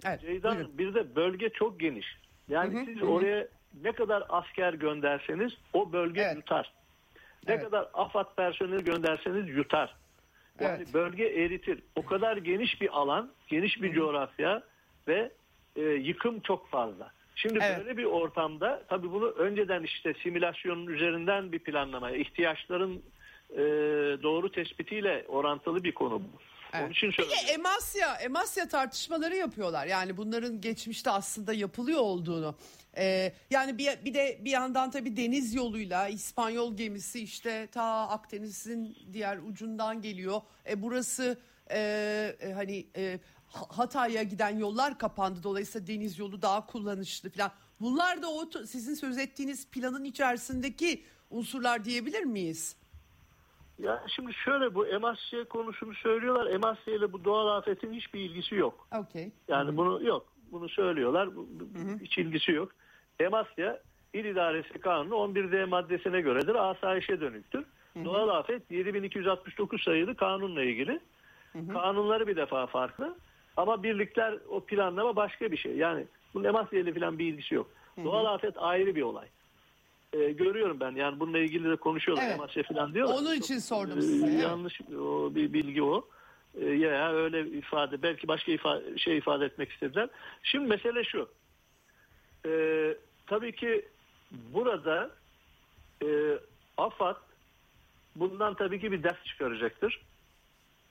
Evet, 0.05 0.21
Ceyda 0.21 0.55
buyurun. 0.55 0.79
Bir 0.79 0.95
de 0.95 1.17
bölge 1.17 1.49
çok 1.51 1.81
geniş. 1.81 2.07
Yani 2.49 2.85
siz 2.87 3.03
oraya 3.03 3.49
ne 3.83 3.93
kadar 3.93 4.23
asker 4.29 4.73
gönderseniz 4.75 5.53
o 5.73 5.93
bölge 5.93 6.21
Evet. 6.21 6.37
yutar. 6.37 6.73
Ne 7.49 7.55
Evet. 7.55 7.65
kadar 7.65 7.89
AFAD 7.95 8.35
personeli 8.37 8.85
gönderseniz 8.85 9.49
yutar. 9.57 9.97
Yani 10.61 10.77
Evet. 10.77 10.95
bölge 10.95 11.25
eritir. 11.25 11.83
O 11.97 12.05
kadar 12.07 12.37
geniş 12.37 12.81
bir 12.81 12.99
alan, 12.99 13.31
geniş 13.49 13.83
bir 13.83 13.93
coğrafya 13.95 14.63
ve 15.09 15.33
e, 15.77 15.81
yıkım 15.83 16.41
çok 16.41 16.71
fazla. 16.71 17.13
Şimdi 17.43 17.59
Evet. 17.63 17.79
böyle 17.79 17.97
bir 17.97 18.05
ortamda 18.05 18.83
tabii 18.89 19.13
bunu 19.13 19.31
önceden 19.31 19.83
işte 19.83 20.15
simülasyonun 20.23 20.87
üzerinden 20.87 21.53
bir 21.53 21.59
planlama, 21.59 22.11
ihtiyaçların 22.11 23.03
e, 23.51 23.63
doğru 24.23 24.53
tespitiyle 24.53 25.25
orantılı 25.29 25.85
bir 25.85 25.93
konu 25.95 26.15
bu. 26.15 26.41
Evet. 26.73 26.85
Onun 26.85 26.91
için 26.91 27.13
Peki. 27.17 27.53
Emasya, 27.53 28.15
Emasya 28.15 28.69
tartışmaları 28.69 29.37
yapıyorlar. 29.37 29.87
Yani 29.87 30.17
bunların 30.17 30.61
geçmişte 30.61 31.11
aslında 31.11 31.53
yapılıyor 31.53 32.01
olduğunu. 32.01 32.55
Ee, 32.97 33.33
yani 33.51 33.79
bir, 33.79 34.05
bir 34.05 34.15
de 34.15 34.39
bir 34.41 34.51
yandan 34.51 34.91
tabii 34.91 35.17
deniz 35.17 35.55
yoluyla 35.55 36.09
İspanyol 36.09 36.77
gemisi 36.77 37.21
işte 37.21 37.69
ta 37.73 38.09
Akdeniz'in 38.09 38.97
diğer 39.13 39.39
ucundan 39.39 40.03
geliyor. 40.03 40.41
E, 40.71 40.83
burası 40.83 41.39
e, 41.71 41.79
e, 42.41 42.53
hani 42.53 42.87
e, 42.97 43.19
Hatay'a 43.53 44.23
giden 44.23 44.59
yollar 44.59 44.99
kapandı. 44.99 45.43
Dolayısıyla 45.43 45.87
deniz 45.87 46.19
yolu 46.19 46.43
daha 46.43 46.67
kullanışlı 46.67 47.31
falan. 47.31 47.51
Bunlar 47.81 48.23
da 48.23 48.29
o 48.31 48.45
sizin 48.67 48.95
söz 48.95 49.19
ettiğiniz 49.19 49.71
planın 49.71 50.05
içerisindeki 50.05 51.03
unsurlar 51.31 51.85
diyebilir 51.85 52.23
miyiz? 52.23 52.77
Ya 53.79 54.03
şimdi 54.17 54.33
şöyle 54.35 54.75
bu 54.75 54.87
Emasya 54.87 55.45
konusunu 55.49 55.95
söylüyorlar. 55.95 56.47
Emasya 56.47 56.95
ile 56.95 57.13
bu 57.13 57.25
doğal 57.25 57.57
afetin 57.59 57.93
hiçbir 57.93 58.21
ilgisi 58.21 58.55
yok. 58.55 58.87
Okey. 58.99 59.31
Yani 59.49 59.77
bunu 59.77 60.03
yok. 60.07 60.27
Bunu 60.53 60.69
söylüyorlar. 60.69 61.37
Bu- 61.37 61.49
Hiç 62.03 62.19
ilgisi 62.19 62.53
yok. 62.53 62.73
Emasya 63.21 63.81
İl 64.15 64.25
İdaresi 64.25 64.79
Kanunu 64.79 65.15
11D 65.15 65.65
maddesine 65.67 66.21
göredir. 66.21 66.55
Asayişe 66.71 67.21
dönüktür. 67.21 67.65
Doğal 68.05 68.29
afet 68.29 68.71
7269 68.71 69.83
sayılı 69.83 70.17
kanunla 70.17 70.63
ilgili. 70.63 71.01
Kanunları 71.73 72.27
bir 72.27 72.37
defa 72.37 72.67
farklı. 72.67 73.17
Ama 73.61 73.83
birlikler 73.83 74.35
o 74.49 74.61
planlama 74.61 75.17
başka 75.17 75.53
bir 75.53 75.57
şey. 75.57 75.77
Yani 75.77 76.05
bunun 76.35 76.45
Emasya 76.45 76.81
ile 76.81 76.95
falan 76.95 77.19
bir 77.19 77.27
ilgisi 77.27 77.55
yok. 77.55 77.71
Doğal 78.05 78.25
afet 78.25 78.55
ayrı 78.57 78.95
bir 78.95 79.03
olay. 79.03 79.27
Ee, 80.13 80.31
görüyorum 80.31 80.81
ben 80.81 80.91
yani 80.91 81.21
bununla 81.21 81.39
ilgili 81.39 81.71
de 81.71 81.77
konuşuyorlar 81.77 82.25
Evet. 82.25 82.35
Emasya 82.35 82.63
falan 82.63 82.95
diyorlar. 82.95 83.15
Onun 83.15 83.35
için 83.35 83.59
sordum 83.59 83.99
Ee, 83.99 84.03
size. 84.03 84.27
Yanlış 84.33 84.81
o 84.81 85.35
bir 85.35 85.53
bilgi 85.53 85.83
o. 85.83 86.09
Ee, 86.61 86.65
ya 86.65 87.13
öyle 87.13 87.49
ifade 87.49 88.03
belki 88.03 88.29
başka 88.29 88.53
ifade, 88.53 88.99
şey 88.99 89.19
ifade 89.19 89.45
etmek 89.45 89.71
istediler. 89.73 90.09
Şimdi 90.43 90.67
mesele 90.69 91.05
şu. 91.05 91.29
Ee, 92.47 92.95
tabii 93.27 93.53
ki 93.53 93.85
burada 94.31 95.11
e, 96.03 96.39
AFAD 96.77 97.17
bundan 98.17 98.55
tabii 98.55 98.81
ki 98.81 98.93
bir 98.93 99.03
ders 99.03 99.25
çıkaracaktır. 99.25 100.01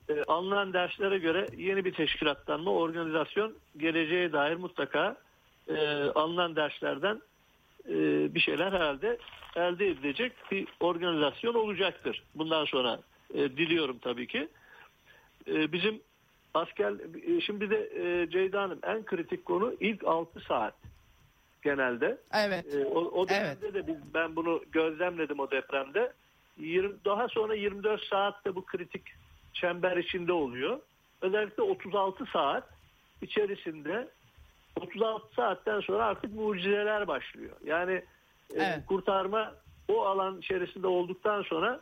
Ee, 0.10 0.24
alınan 0.28 0.74
derslere 0.74 1.18
göre 1.18 1.48
yeni 1.58 1.86
bir 1.86 1.94
teşkilatlanma, 1.94 2.72
organizasyon 2.72 3.54
geleceğe 3.78 4.34
dair 4.34 4.56
mutlaka 4.56 5.16
e, 5.68 5.78
alınan 6.16 6.56
derslerden 6.56 7.22
e, 7.90 7.94
bir 8.36 8.40
şeyler 8.40 8.72
herhalde 8.72 9.18
elde 9.56 9.88
edilecek 9.88 10.32
bir 10.52 10.68
organizasyon 10.80 11.54
olacaktır. 11.54 12.24
Bundan 12.36 12.66
sonra 12.66 13.00
e, 13.34 13.38
diliyorum 13.38 13.98
tabii 14.00 14.28
ki. 14.28 14.48
E, 15.48 15.72
bizim 15.72 16.02
asker 16.54 16.94
e, 17.38 17.42
şimdi 17.42 17.70
de 17.70 17.90
e, 17.96 18.30
Ceyda 18.30 18.62
Hanım 18.62 18.80
en 18.84 19.06
kritik 19.06 19.46
konu 19.46 19.74
ilk 19.80 20.04
6 20.04 20.40
saat 20.40 20.74
genelde. 21.62 22.18
Evet. 22.34 22.76
E, 22.76 22.86
o, 22.86 23.00
o 23.00 23.30
dönemde 23.30 23.74
de 23.74 23.88
biz, 23.88 23.96
ben 24.14 24.36
bunu 24.36 24.64
gözlemledim 24.72 25.40
o 25.40 25.52
depremde. 25.52 26.14
20, 26.58 27.06
daha 27.06 27.28
sonra 27.28 27.56
24 27.56 28.04
saatte 28.04 28.56
bu 28.56 28.66
kritik 28.66 29.04
çember 29.62 29.98
içinde 29.98 30.34
oluyor. 30.34 30.80
Özellikle 31.22 31.64
36 31.64 32.26
saat 32.26 32.64
içerisinde 33.22 34.08
36 34.82 35.34
saatten 35.36 35.80
sonra 35.80 36.06
artık 36.06 36.34
mucizeler 36.36 37.08
başlıyor. 37.08 37.56
Yani 37.66 37.92
e, 37.94 38.04
Evet. 38.56 38.86
kurtarma 38.88 39.54
o 39.88 40.06
alan 40.06 40.38
içerisinde 40.38 40.88
olduktan 40.88 41.42
sonra 41.42 41.80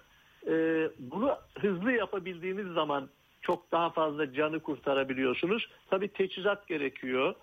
e, 0.47 0.53
bunu 0.99 1.38
hızlı 1.59 1.91
yapabildiğiniz 1.91 2.67
zaman 2.73 3.09
çok 3.41 3.71
daha 3.71 3.89
fazla 3.89 4.34
canı 4.34 4.59
kurtarabiliyorsunuz. 4.59 5.69
Tabii 5.89 6.07
teçhizat 6.07 6.67
gerekiyor. 6.67 7.36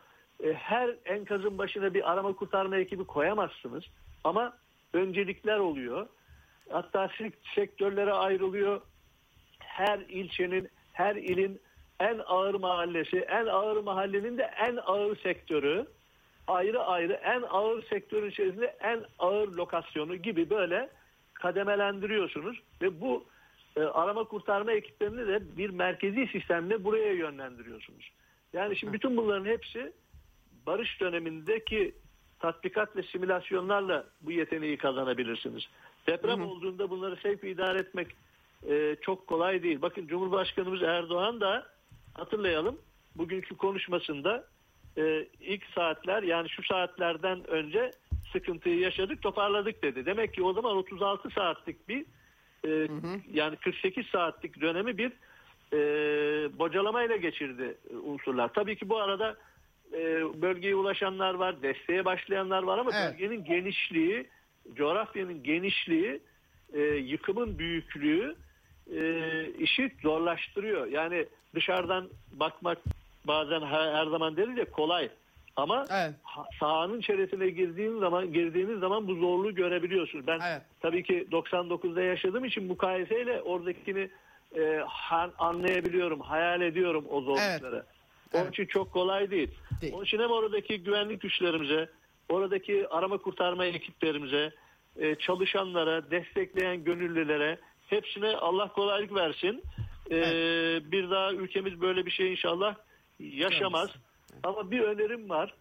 E, 0.45 0.53
her 0.53 0.95
enkazın 1.05 1.59
başına 1.59 1.95
bir 1.95 2.13
arama 2.13 2.33
kurtarma 2.33 2.77
ekibi 2.77 3.05
koyamazsınız. 3.05 3.85
Ama 4.25 4.53
öncelikler 4.93 5.59
oluyor. 5.59 6.07
Hatta 6.71 7.09
sek- 7.19 7.47
sektörlere 7.55 8.13
ayrılıyor. 8.13 8.81
Her 9.75 9.99
ilçenin, 9.99 10.69
her 10.93 11.17
ilin 11.17 11.61
en 12.01 12.21
ağır 12.27 12.55
mahallesi, 12.55 13.19
en 13.19 13.47
ağır 13.47 13.83
mahallenin 13.83 14.39
de 14.39 14.43
en 14.43 14.77
ağır 14.77 15.17
sektörü 15.17 15.87
ayrı 16.47 16.83
ayrı 16.83 17.13
en 17.13 17.43
ağır 17.43 17.83
sektörün 17.83 18.31
içerisinde 18.31 18.77
en 18.81 19.05
ağır 19.19 19.49
lokasyonu 19.49 20.17
gibi 20.17 20.51
böyle 20.51 20.91
kademelendiriyorsunuz 21.35 22.61
ve 22.83 23.01
bu 23.01 23.25
e, 23.77 23.81
arama 23.81 24.25
kurtarma 24.25 24.73
ekiplerini 24.73 25.27
de 25.27 25.57
bir 25.57 25.71
merkezi 25.71 26.27
sistemle 26.27 26.85
buraya 26.85 27.13
yönlendiriyorsunuz. 27.13 28.11
Yani 28.53 28.77
şimdi 28.77 28.93
bütün 28.93 29.17
bunların 29.17 29.47
hepsi 29.47 29.93
barış 30.67 31.01
dönemindeki 31.01 31.95
tatbikat 32.41 32.97
ve 32.97 33.03
simülasyonlarla 33.03 34.05
bu 34.21 34.33
yeteneği 34.33 34.77
kazanabilirsiniz. 34.77 35.63
Deprem 36.07 36.41
hı 36.41 36.45
hı. 36.45 36.49
olduğunda 36.49 36.91
bunları 36.91 37.17
sevk 37.17 37.45
idare 37.45 37.79
etmek 37.79 38.09
e, 38.69 38.97
çok 39.01 39.27
kolay 39.27 39.63
değil. 39.63 39.83
Bakın 39.83 40.07
Cumhurbaşkanımız 40.07 40.83
Erdoğan 40.83 41.41
da 41.41 41.67
hatırlayalım 42.15 42.79
bugünkü 43.17 43.57
konuşmasında 43.57 44.45
e, 44.99 45.27
ilk 45.41 45.65
saatler 45.75 46.23
yani 46.23 46.49
şu 46.49 46.63
saatlerden 46.63 47.51
önce 47.51 47.91
sıkıntıyı 48.33 48.79
yaşadık 48.79 49.23
toparladık 49.23 49.83
dedi. 49.83 50.07
Demek 50.07 50.35
ki 50.35 50.43
o 50.43 50.53
zaman 50.53 50.77
36 50.77 51.31
saatlik 51.31 51.89
bir 51.89 52.05
e, 52.65 52.69
hı 52.69 52.93
hı. 52.93 53.21
yani 53.33 53.57
48 53.57 54.07
saatlik 54.07 54.61
dönemi 54.61 54.99
bir 54.99 55.13
e, 55.73 55.79
bocalamayla 56.59 57.17
geçirdi 57.17 57.79
unsurlar. 58.05 58.53
Tabii 58.53 58.77
ki 58.77 58.89
bu 58.89 58.99
arada 58.99 59.37
e, 59.93 59.99
bölgeye 60.43 60.75
ulaşanlar 60.75 61.35
var, 61.35 61.63
desteğe 61.63 62.05
başlayanlar 62.05 62.63
var 62.63 62.79
ama 62.79 62.91
evet. 62.95 63.13
bölgenin 63.13 63.45
genişliği, 63.45 64.27
coğrafyanın 64.75 65.43
genişliği, 65.43 66.21
e, 66.73 66.81
yıkımın 66.83 67.59
büyüklüğü 67.59 68.37
e, 68.93 69.47
işi 69.59 69.93
zorlaştırıyor. 70.03 70.87
Yani 70.87 71.27
dışarıdan 71.55 72.09
bakmak 72.33 72.79
bazen 73.25 73.61
her, 73.61 73.95
her 73.95 74.07
zaman 74.07 74.37
deriz 74.37 74.59
ya 74.59 74.71
kolay. 74.71 75.09
Ama 75.57 75.87
evet. 75.91 76.15
sahanın 76.61 77.01
içerisine 77.01 77.49
girdiğiniz 77.49 78.01
zaman 78.01 78.33
girdiğiniz 78.33 78.81
zaman 78.81 79.09
bu 79.09 79.15
zorluğu 79.15 79.55
görebiliyorsunuz. 79.55 80.27
Ben 80.27 80.41
evet. 80.49 80.63
tabii 80.81 81.03
ki 81.03 81.27
99'da 81.33 82.03
yaşadığım 82.03 82.45
için 82.45 82.65
mukayeseyle 82.65 83.43
oradakini 83.43 84.11
e, 84.57 84.81
anlayabiliyorum, 85.39 86.21
hayal 86.21 86.61
ediyorum 86.61 87.05
o 87.11 87.21
zorlukları. 87.21 87.77
Evet. 87.77 88.43
Onun 88.43 88.51
için 88.51 88.67
çok 88.67 88.93
kolay 88.93 89.31
değil. 89.31 89.51
değil. 89.81 89.93
Onun 89.93 90.05
için 90.05 90.19
hem 90.19 90.31
oradaki 90.31 90.83
güvenlik 90.83 91.21
güçlerimize, 91.21 91.89
oradaki 92.29 92.89
arama 92.89 93.19
kurtarma 93.19 93.65
ekiplerimize, 93.65 94.53
e, 94.97 95.15
çalışanlara, 95.15 96.11
destekleyen 96.11 96.85
gönüllülere 96.85 97.59
hepsine 97.95 98.37
Allah 98.37 98.69
kolaylık 98.73 99.15
versin. 99.15 99.63
E, 100.11 100.17
evet. 100.17 100.93
Bir 100.93 101.11
daha 101.11 101.33
ülkemiz 101.33 101.81
böyle 101.81 102.07
bir 102.07 102.11
şey 102.11 102.33
inşallah 102.33 102.75
yaşamaz. 103.19 103.91
Evet. 104.33 104.41
Ama 104.43 104.71
bir 104.71 104.81
önerim 104.81 105.31
var. 105.31 105.55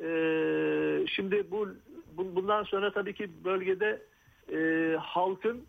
E, 0.00 1.06
şimdi 1.06 1.50
bu 1.50 1.68
bundan 2.16 2.62
sonra 2.62 2.92
tabii 2.92 3.14
ki 3.14 3.30
bölgede 3.44 4.02
halkın 4.98 5.66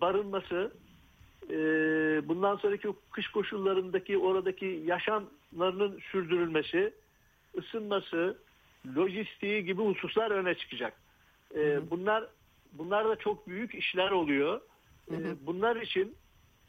barınması, 0.00 0.72
bundan 2.28 2.56
sonraki 2.56 2.88
kış 3.10 3.28
koşullarındaki 3.28 4.18
oradaki 4.18 4.82
yaşamlarının 4.86 5.98
sürdürülmesi, 6.12 6.94
ısınması, 7.58 8.38
lojistiği 8.96 9.64
gibi 9.64 9.82
hususlar 9.82 10.30
öne 10.30 10.54
çıkacak. 10.54 10.92
Hı 11.54 11.82
Bunlar 11.90 12.24
bunlar 12.72 13.08
da 13.08 13.16
çok 13.16 13.48
büyük 13.48 13.74
işler 13.74 14.10
oluyor. 14.10 14.60
Hı. 15.08 15.36
Bunlar 15.46 15.76
için 15.76 16.14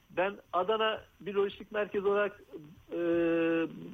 ben 0.09 0.33
Adana 0.53 1.01
bir 1.19 1.33
lojistik 1.33 1.71
merkezi 1.71 2.07
olarak 2.07 2.41
e, 2.91 2.97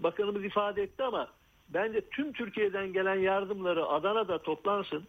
bakanımız 0.04 0.46
ifade 0.46 0.84
etti 0.84 1.04
ama 1.04 1.28
bence 1.70 2.02
tüm 2.02 2.34
Türkiye'den 2.34 2.94
gelen 2.94 3.16
yardımları 3.16 3.86
Adana'da 3.86 4.38
toplansın. 4.38 5.04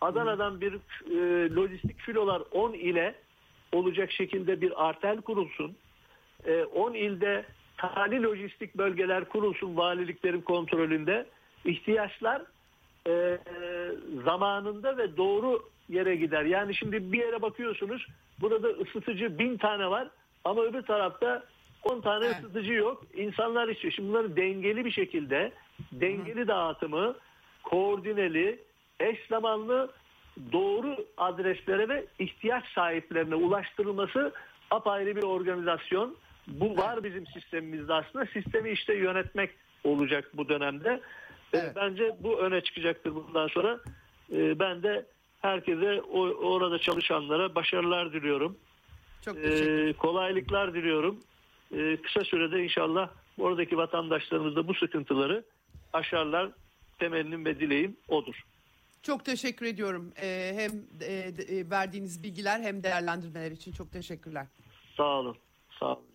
Adana'dan 0.00 0.60
bir 0.60 0.72
e, 0.74 1.50
lojistik 1.54 1.98
filolar 2.00 2.42
10 2.50 2.72
ile 2.72 3.14
olacak 3.72 4.12
şekilde 4.12 4.60
bir 4.60 4.88
artel 4.88 5.20
kurulsun. 5.20 5.76
E, 6.46 6.64
10 6.64 6.94
ilde 6.94 7.44
tali 7.76 8.22
lojistik 8.22 8.74
bölgeler 8.74 9.24
kurulsun 9.24 9.76
valiliklerin 9.76 10.40
kontrolünde. 10.40 11.26
İhtiyaçlar 11.64 12.42
e, 13.08 13.38
zamanında 14.24 14.96
ve 14.96 15.16
doğru 15.16 15.62
yere 15.88 16.16
gider. 16.16 16.44
Yani 16.44 16.74
şimdi 16.74 17.12
bir 17.12 17.18
yere 17.18 17.42
bakıyorsunuz 17.42 18.06
burada 18.42 18.68
ısıtıcı 18.68 19.38
bin 19.38 19.56
tane 19.56 19.90
var 19.90 20.08
ama 20.44 20.62
öbür 20.62 20.82
tarafta 20.82 21.42
10 21.82 22.00
tane 22.00 22.26
evet. 22.26 22.36
ısıtıcı 22.38 22.72
yok. 22.72 23.04
İnsanlar 23.14 23.68
istiyor. 23.68 23.92
Şimdi 23.92 24.08
bunları 24.08 24.36
dengeli 24.36 24.84
bir 24.84 24.90
şekilde 24.90 25.52
dengeli 25.92 26.48
dağıtımı 26.48 27.14
koordineli 27.62 28.58
eş 29.00 29.26
zamanlı 29.28 29.90
doğru 30.52 30.96
adreslere 31.16 31.88
ve 31.88 32.06
ihtiyaç 32.18 32.64
sahiplerine 32.74 33.34
ulaştırılması 33.34 34.32
apayrı 34.70 35.16
bir 35.16 35.22
organizasyon. 35.22 36.16
Bu 36.46 36.76
var 36.76 37.04
bizim 37.04 37.26
sistemimizde 37.26 37.94
aslında. 37.94 38.26
Sistemi 38.26 38.70
işte 38.70 38.94
yönetmek 38.94 39.50
olacak 39.84 40.30
bu 40.34 40.48
dönemde. 40.48 41.00
Evet. 41.52 41.72
Bence 41.76 42.16
bu 42.20 42.38
öne 42.38 42.60
çıkacaktır 42.60 43.14
bundan 43.14 43.48
sonra. 43.48 43.80
Ee, 44.32 44.58
ben 44.58 44.82
de 44.82 45.06
herkese 45.42 46.02
orada 46.42 46.78
çalışanlara 46.78 47.54
başarılar 47.54 48.12
diliyorum. 48.12 48.56
Çok 49.24 49.36
ee, 49.36 49.92
kolaylıklar 49.98 50.74
diliyorum. 50.74 51.20
Ee, 51.76 51.96
kısa 52.02 52.24
sürede 52.24 52.64
inşallah 52.64 53.08
oradaki 53.38 53.76
vatandaşlarımız 53.76 54.56
da 54.56 54.68
bu 54.68 54.74
sıkıntıları 54.74 55.44
aşarlar. 55.92 56.50
Temennim 56.98 57.44
ve 57.44 57.60
dileğim 57.60 57.96
odur. 58.08 58.42
Çok 59.02 59.24
teşekkür 59.24 59.66
ediyorum. 59.66 60.12
Ee, 60.22 60.52
hem 60.54 60.70
e, 61.00 61.14
e, 61.14 61.70
verdiğiniz 61.70 62.22
bilgiler 62.22 62.60
hem 62.60 62.82
değerlendirmeler 62.82 63.50
için 63.50 63.72
çok 63.72 63.92
teşekkürler. 63.92 64.46
Sağ 64.96 65.18
olun. 65.18 65.36
Sağ 65.80 65.86
olun. 65.86 66.11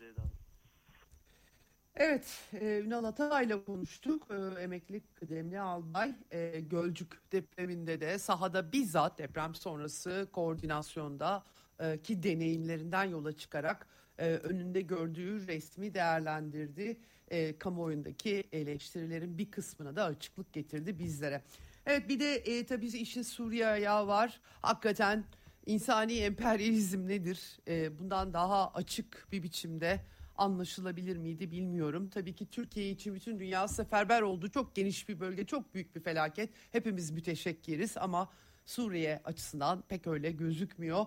Evet, 1.99 2.39
e, 2.61 2.81
Ünal 2.85 3.03
Atay'la 3.03 3.65
konuştuk. 3.65 4.27
E, 4.31 4.61
emekli 4.61 5.01
kıdemli 5.15 5.59
albay 5.59 6.15
e, 6.31 6.59
Gölcük 6.59 7.31
depreminde 7.31 8.01
de 8.01 8.19
sahada 8.19 8.71
bizzat 8.71 9.17
deprem 9.17 9.55
sonrası 9.55 10.27
koordinasyonda 10.31 11.43
e, 11.79 12.01
ki 12.01 12.23
deneyimlerinden 12.23 13.03
yola 13.03 13.37
çıkarak 13.37 13.87
e, 14.17 14.25
önünde 14.25 14.81
gördüğü 14.81 15.47
resmi 15.47 15.93
değerlendirdi. 15.93 16.97
E, 17.27 17.57
kamuoyundaki 17.57 18.43
eleştirilerin 18.51 19.37
bir 19.37 19.51
kısmına 19.51 19.95
da 19.95 20.03
açıklık 20.03 20.53
getirdi 20.53 20.99
bizlere. 20.99 21.41
Evet 21.85 22.09
bir 22.09 22.19
de 22.19 22.35
e, 22.35 22.65
tabii 22.65 22.87
işin 22.87 23.21
Suriye 23.21 23.67
ayağı 23.67 24.07
var. 24.07 24.41
Hakikaten 24.61 25.23
insani 25.65 26.13
emperyalizm 26.13 27.07
nedir? 27.07 27.59
E, 27.67 27.99
bundan 27.99 28.33
daha 28.33 28.73
açık 28.73 29.27
bir 29.31 29.43
biçimde 29.43 29.99
anlaşılabilir 30.37 31.17
miydi 31.17 31.51
bilmiyorum. 31.51 32.09
Tabii 32.09 32.35
ki 32.35 32.49
Türkiye 32.49 32.89
için 32.89 33.15
bütün 33.15 33.39
dünya 33.39 33.67
seferber 33.67 34.21
oldu. 34.21 34.49
Çok 34.49 34.75
geniş 34.75 35.09
bir 35.09 35.19
bölge, 35.19 35.45
çok 35.45 35.73
büyük 35.73 35.95
bir 35.95 36.01
felaket. 36.01 36.49
Hepimiz 36.71 37.11
müteşekkiriz 37.11 37.97
ama 37.97 38.29
Suriye 38.65 39.21
açısından 39.23 39.81
pek 39.81 40.07
öyle 40.07 40.31
gözükmüyor. 40.31 41.05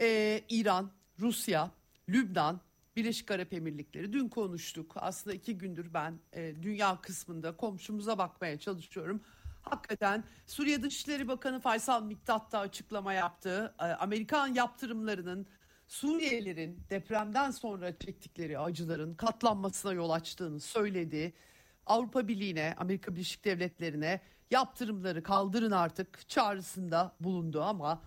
Ee, 0.00 0.44
İran, 0.48 0.90
Rusya, 1.20 1.70
Lübnan, 2.08 2.60
Birleşik 2.96 3.30
Arap 3.30 3.52
Emirlikleri 3.52 4.12
dün 4.12 4.28
konuştuk. 4.28 4.92
Aslında 4.96 5.36
iki 5.36 5.58
gündür 5.58 5.94
ben 5.94 6.18
e, 6.32 6.62
dünya 6.62 7.00
kısmında 7.00 7.56
komşumuza 7.56 8.18
bakmaya 8.18 8.58
çalışıyorum. 8.58 9.20
Hakikaten 9.62 10.24
Suriye 10.46 10.82
Dışişleri 10.82 11.28
Bakanı 11.28 11.60
Faysal 11.60 12.02
Miktat 12.02 12.52
da 12.52 12.58
açıklama 12.58 13.12
yaptı. 13.12 13.74
E, 13.78 13.82
Amerikan 13.84 14.54
yaptırımlarının 14.54 15.46
Suriyelilerin 15.86 16.80
depremden 16.90 17.50
sonra 17.50 17.98
çektikleri 17.98 18.58
acıların 18.58 19.14
katlanmasına 19.14 19.92
yol 19.92 20.10
açtığını 20.10 20.60
söyledi. 20.60 21.32
Avrupa 21.86 22.28
Birliği'ne, 22.28 22.74
Amerika 22.76 23.14
Birleşik 23.14 23.44
Devletleri'ne 23.44 24.20
yaptırımları 24.50 25.22
kaldırın 25.22 25.70
artık 25.70 26.28
çağrısında 26.28 27.16
bulundu 27.20 27.62
ama 27.62 28.02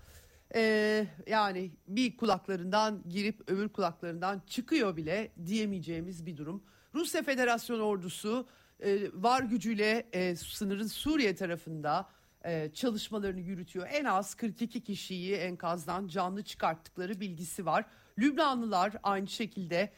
e, 0.56 1.06
yani 1.28 1.72
bir 1.88 2.18
kulaklarından 2.18 3.04
girip 3.10 3.52
öbür 3.52 3.70
kulaklarından 3.70 4.42
çıkıyor 4.48 4.98
bile 4.98 5.32
diyemeyeceğimiz 5.46 6.26
bir 6.26 6.38
durum. 6.38 6.64
Rusya 6.96 7.24
Federasyonu 7.24 7.82
ordusu 7.82 8.48
e, 8.80 9.00
var 9.14 9.42
gücüyle 9.42 10.08
e, 10.14 10.36
sınırın 10.36 10.88
Suriye 10.88 11.36
tarafında 11.36 12.10
e, 12.50 12.72
çalışmalarını 12.74 13.40
yürütüyor. 13.40 13.88
En 13.92 14.06
az 14.06 14.36
42 14.36 14.84
kişiyi 14.84 15.36
enkazdan 15.36 16.08
canlı 16.08 16.44
çıkarttıkları 16.44 17.20
bilgisi 17.20 17.66
var. 17.66 17.86
Lübnanlılar 18.20 18.94
aynı 19.04 19.28
şekilde 19.28 19.90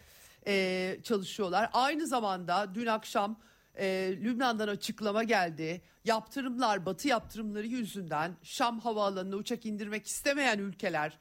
e, 0.47 0.97
çalışıyorlar. 1.03 1.69
Aynı 1.73 2.07
zamanda 2.07 2.75
dün 2.75 2.85
akşam 2.85 3.39
e, 3.75 4.15
Lübnan'dan 4.23 4.67
açıklama 4.67 5.23
geldi. 5.23 5.81
Yaptırımlar, 6.05 6.85
batı 6.85 7.07
yaptırımları 7.07 7.67
yüzünden 7.67 8.35
Şam 8.43 8.79
havaalanına 8.79 9.35
uçak 9.35 9.65
indirmek 9.65 10.07
istemeyen 10.07 10.59
ülkeler 10.59 11.17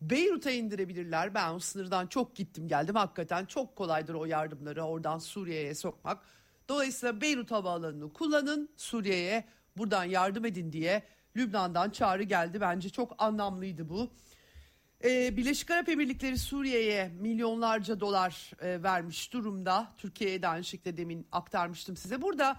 Beyrut'a 0.00 0.50
indirebilirler. 0.50 1.34
Ben 1.34 1.54
o 1.54 1.58
sınırdan 1.58 2.06
çok 2.06 2.36
gittim 2.36 2.68
geldim. 2.68 2.94
Hakikaten 2.94 3.44
çok 3.44 3.76
kolaydır 3.76 4.14
o 4.14 4.24
yardımları 4.24 4.82
oradan 4.82 5.18
Suriye'ye 5.18 5.74
sokmak. 5.74 6.18
Dolayısıyla 6.68 7.20
Beyrut 7.20 7.50
Havaalanı'nı 7.50 8.12
kullanın 8.12 8.68
Suriye'ye 8.76 9.44
buradan 9.76 10.04
yardım 10.04 10.44
edin 10.44 10.72
diye 10.72 11.02
Lübnan'dan 11.36 11.90
çağrı 11.90 12.22
geldi. 12.22 12.60
Bence 12.60 12.88
çok 12.90 13.14
anlamlıydı 13.18 13.88
bu. 13.88 14.10
Ee, 15.04 15.36
Birleşik 15.36 15.70
Arap 15.70 15.88
Emirlikleri 15.88 16.38
Suriye'ye 16.38 17.08
milyonlarca 17.08 18.00
dolar 18.00 18.50
e, 18.60 18.82
vermiş 18.82 19.32
durumda. 19.32 19.92
Türkiye'ye 19.98 20.42
de 20.42 20.48
aynı 20.48 20.64
şekilde 20.64 20.96
demin 20.96 21.26
aktarmıştım 21.32 21.96
size. 21.96 22.22
Burada 22.22 22.56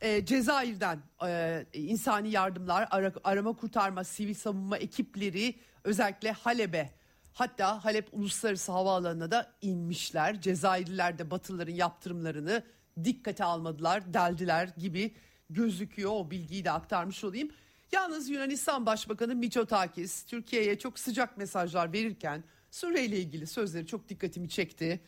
e, 0.00 0.26
Cezayir'den 0.26 0.98
e, 1.26 1.64
insani 1.72 2.30
yardımlar, 2.30 2.88
ara, 2.90 3.12
arama 3.24 3.52
kurtarma, 3.52 4.04
sivil 4.04 4.34
savunma 4.34 4.78
ekipleri 4.78 5.54
özellikle 5.84 6.32
Halep'e 6.32 6.90
hatta 7.32 7.84
Halep 7.84 8.08
Uluslararası 8.12 8.72
Havaalanı'na 8.72 9.30
da 9.30 9.52
inmişler. 9.62 10.40
Cezayirliler 10.40 11.18
de 11.18 11.30
Batılıların 11.30 11.74
yaptırımlarını 11.74 12.62
dikkate 13.04 13.44
almadılar, 13.44 14.14
deldiler 14.14 14.68
gibi 14.78 15.14
gözüküyor. 15.50 16.10
O 16.10 16.30
bilgiyi 16.30 16.64
de 16.64 16.70
aktarmış 16.70 17.24
olayım. 17.24 17.50
Yalnız 17.92 18.28
Yunanistan 18.28 18.86
Başbakanı 18.86 19.34
Mitsotakis 19.34 20.22
Türkiye'ye 20.22 20.78
çok 20.78 20.98
sıcak 20.98 21.38
mesajlar 21.38 21.92
verirken 21.92 22.44
Suriye 22.70 23.04
ile 23.04 23.18
ilgili 23.18 23.46
sözleri 23.46 23.86
çok 23.86 24.08
dikkatimi 24.08 24.48
çekti. 24.48 25.00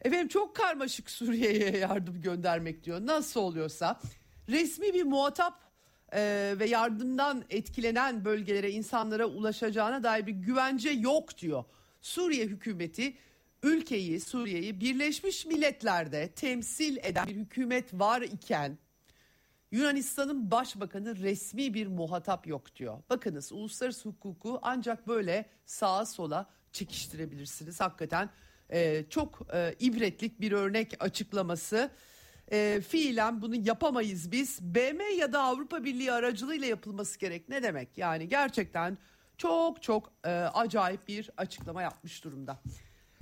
Efendim 0.00 0.28
çok 0.28 0.56
karmaşık 0.56 1.10
Suriye'ye 1.10 1.76
yardım 1.78 2.20
göndermek 2.20 2.84
diyor. 2.84 3.06
Nasıl 3.06 3.40
oluyorsa 3.40 4.00
resmi 4.48 4.94
bir 4.94 5.04
muhatap 5.04 5.60
e, 6.12 6.54
ve 6.58 6.66
yardımdan 6.66 7.44
etkilenen 7.50 8.24
bölgelere 8.24 8.70
insanlara 8.70 9.26
ulaşacağına 9.26 10.02
dair 10.02 10.26
bir 10.26 10.32
güvence 10.32 10.90
yok 10.90 11.38
diyor. 11.38 11.64
Suriye 12.00 12.44
hükümeti 12.46 13.16
ülkeyi 13.62 14.20
Suriye'yi 14.20 14.80
Birleşmiş 14.80 15.46
Milletler'de 15.46 16.28
temsil 16.28 16.96
eden 16.96 17.26
bir 17.26 17.34
hükümet 17.34 17.94
var 17.94 18.22
iken 18.22 18.78
Yunanistan'ın 19.74 20.50
başbakanı 20.50 21.16
resmi 21.16 21.74
bir 21.74 21.86
muhatap 21.86 22.46
yok 22.46 22.76
diyor. 22.76 22.98
Bakınız 23.10 23.52
uluslararası 23.52 24.08
hukuku 24.08 24.58
ancak 24.62 25.08
böyle 25.08 25.46
sağa 25.64 26.06
sola 26.06 26.50
çekiştirebilirsiniz. 26.72 27.80
Hakikaten 27.80 28.30
e, 28.70 29.04
çok 29.10 29.46
e, 29.54 29.74
ibretlik 29.80 30.40
bir 30.40 30.52
örnek 30.52 30.94
açıklaması. 31.00 31.90
E, 32.52 32.80
fiilen 32.88 33.42
bunu 33.42 33.54
yapamayız 33.54 34.32
biz. 34.32 34.60
BM 34.62 35.04
ya 35.18 35.32
da 35.32 35.42
Avrupa 35.42 35.84
Birliği 35.84 36.12
aracılığıyla 36.12 36.66
yapılması 36.66 37.18
gerek. 37.18 37.48
Ne 37.48 37.62
demek? 37.62 37.98
Yani 37.98 38.28
gerçekten 38.28 38.98
çok 39.38 39.82
çok 39.82 40.12
e, 40.24 40.30
acayip 40.30 41.08
bir 41.08 41.30
açıklama 41.36 41.82
yapmış 41.82 42.24
durumda. 42.24 42.58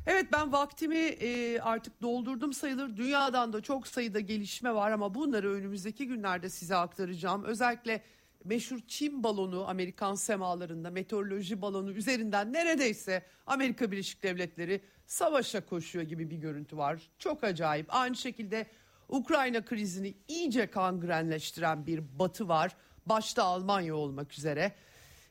Evet 0.06 0.26
ben 0.32 0.52
vaktimi 0.52 0.96
e, 0.96 1.60
artık 1.60 2.02
doldurdum 2.02 2.52
sayılır. 2.52 2.96
Dünyadan 2.96 3.52
da 3.52 3.60
çok 3.60 3.86
sayıda 3.86 4.20
gelişme 4.20 4.74
var 4.74 4.90
ama 4.90 5.14
bunları 5.14 5.52
önümüzdeki 5.52 6.06
günlerde 6.06 6.48
size 6.48 6.76
aktaracağım. 6.76 7.44
Özellikle 7.44 8.02
meşhur 8.44 8.80
Çin 8.88 9.22
balonu 9.22 9.68
Amerikan 9.68 10.14
semalarında 10.14 10.90
meteoroloji 10.90 11.62
balonu 11.62 11.90
üzerinden 11.92 12.52
neredeyse 12.52 13.22
Amerika 13.46 13.90
Birleşik 13.90 14.22
Devletleri 14.22 14.80
savaşa 15.06 15.66
koşuyor 15.66 16.04
gibi 16.04 16.30
bir 16.30 16.36
görüntü 16.36 16.76
var. 16.76 17.10
Çok 17.18 17.44
acayip. 17.44 17.86
Aynı 17.88 18.16
şekilde 18.16 18.66
Ukrayna 19.08 19.64
krizini 19.64 20.14
iyice 20.28 20.66
kangrenleştiren 20.70 21.86
bir 21.86 22.18
batı 22.18 22.48
var. 22.48 22.76
Başta 23.06 23.44
Almanya 23.44 23.96
olmak 23.96 24.32
üzere. 24.32 24.72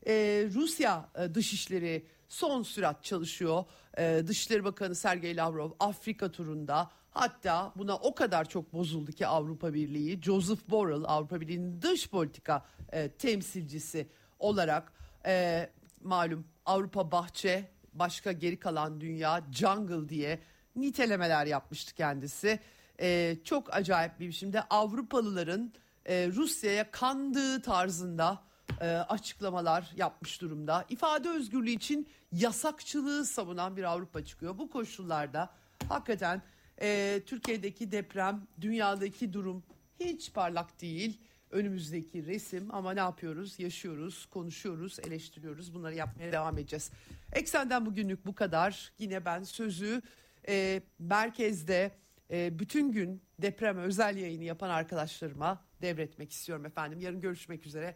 Ee, 0.08 0.47
Rusya 0.54 1.10
e, 1.16 1.36
dışişleri 1.36 2.06
son 2.30 2.64
sürat 2.64 3.04
çalışıyor. 3.04 3.64
Ee, 3.97 4.24
Dışişleri 4.28 4.64
Bakanı 4.64 4.95
Sergey 4.95 5.38
Lavrov 5.38 5.72
Afrika 5.80 6.32
turunda 6.32 6.91
hatta 7.12 7.74
buna 7.76 7.95
o 7.95 8.16
kadar 8.16 8.49
çok 8.49 8.74
bozuldu 8.74 9.12
ki 9.12 9.28
Avrupa 9.28 9.74
Birliği 9.74 10.22
Joseph 10.22 10.70
Borrell 10.70 11.04
Avrupa 11.06 11.41
Birliği'nin 11.41 11.82
dış 11.82 12.10
politika 12.10 12.66
e, 12.91 13.10
temsilcisi 13.10 14.08
olarak 14.39 14.93
e, 15.26 15.70
malum 16.04 16.45
Avrupa 16.66 17.12
bahçe 17.12 17.72
başka 17.93 18.32
geri 18.32 18.60
kalan 18.60 19.02
dünya 19.02 19.43
jungle 19.52 20.10
diye 20.10 20.39
nitelemeler 20.76 21.45
yapmıştı 21.45 21.95
kendisi. 21.95 22.60
E, 23.02 23.38
çok 23.43 23.74
acayip 23.74 24.20
bir 24.20 24.28
biçimde 24.28 24.62
Avrupalıların 24.62 25.74
e, 26.06 26.28
Rusya'ya 26.28 26.91
kandığı 26.91 27.62
tarzında 27.62 28.43
e, 28.82 28.86
açıklamalar 28.86 29.91
yapmış 29.95 30.41
durumda. 30.41 30.86
İfade 30.89 31.30
özgürlüğü 31.30 31.72
için 31.72 32.07
yasakçılığı 32.32 33.26
savunan 33.26 33.78
bir 33.78 33.84
Avrupa 33.84 34.26
çıkıyor. 34.26 34.57
Bu 34.57 34.69
koşullarda 34.69 35.49
hakikaten 35.89 36.41
e, 36.82 37.22
Türkiye'deki 37.26 37.91
deprem, 37.91 38.47
dünyadaki 38.61 39.34
durum 39.34 39.63
hiç 39.99 40.34
parlak 40.34 40.82
değil. 40.82 41.22
Önümüzdeki 41.51 42.26
resim 42.26 42.76
ama 42.76 42.93
ne 42.93 42.99
yapıyoruz? 42.99 43.59
Yaşıyoruz, 43.59 44.26
konuşuyoruz, 44.26 44.99
eleştiriyoruz. 44.99 45.74
Bunları 45.74 45.95
yapmaya 45.95 46.32
devam 46.32 46.57
edeceğiz. 46.57 46.91
Eksenden 47.34 47.86
bugünlük 47.86 48.26
bu 48.26 48.36
kadar. 48.36 48.91
Yine 48.99 49.26
ben 49.26 49.43
sözü 49.43 50.01
e, 50.47 50.82
merkezde 50.99 51.91
e, 52.32 52.59
bütün 52.59 52.91
gün 52.91 53.22
deprem 53.41 53.78
özel 53.78 54.17
yayını 54.17 54.43
yapan 54.43 54.69
arkadaşlarıma 54.69 55.65
devretmek 55.82 56.32
istiyorum 56.32 56.65
efendim. 56.65 56.99
Yarın 56.99 57.22
görüşmek 57.22 57.65
üzere. 57.65 57.95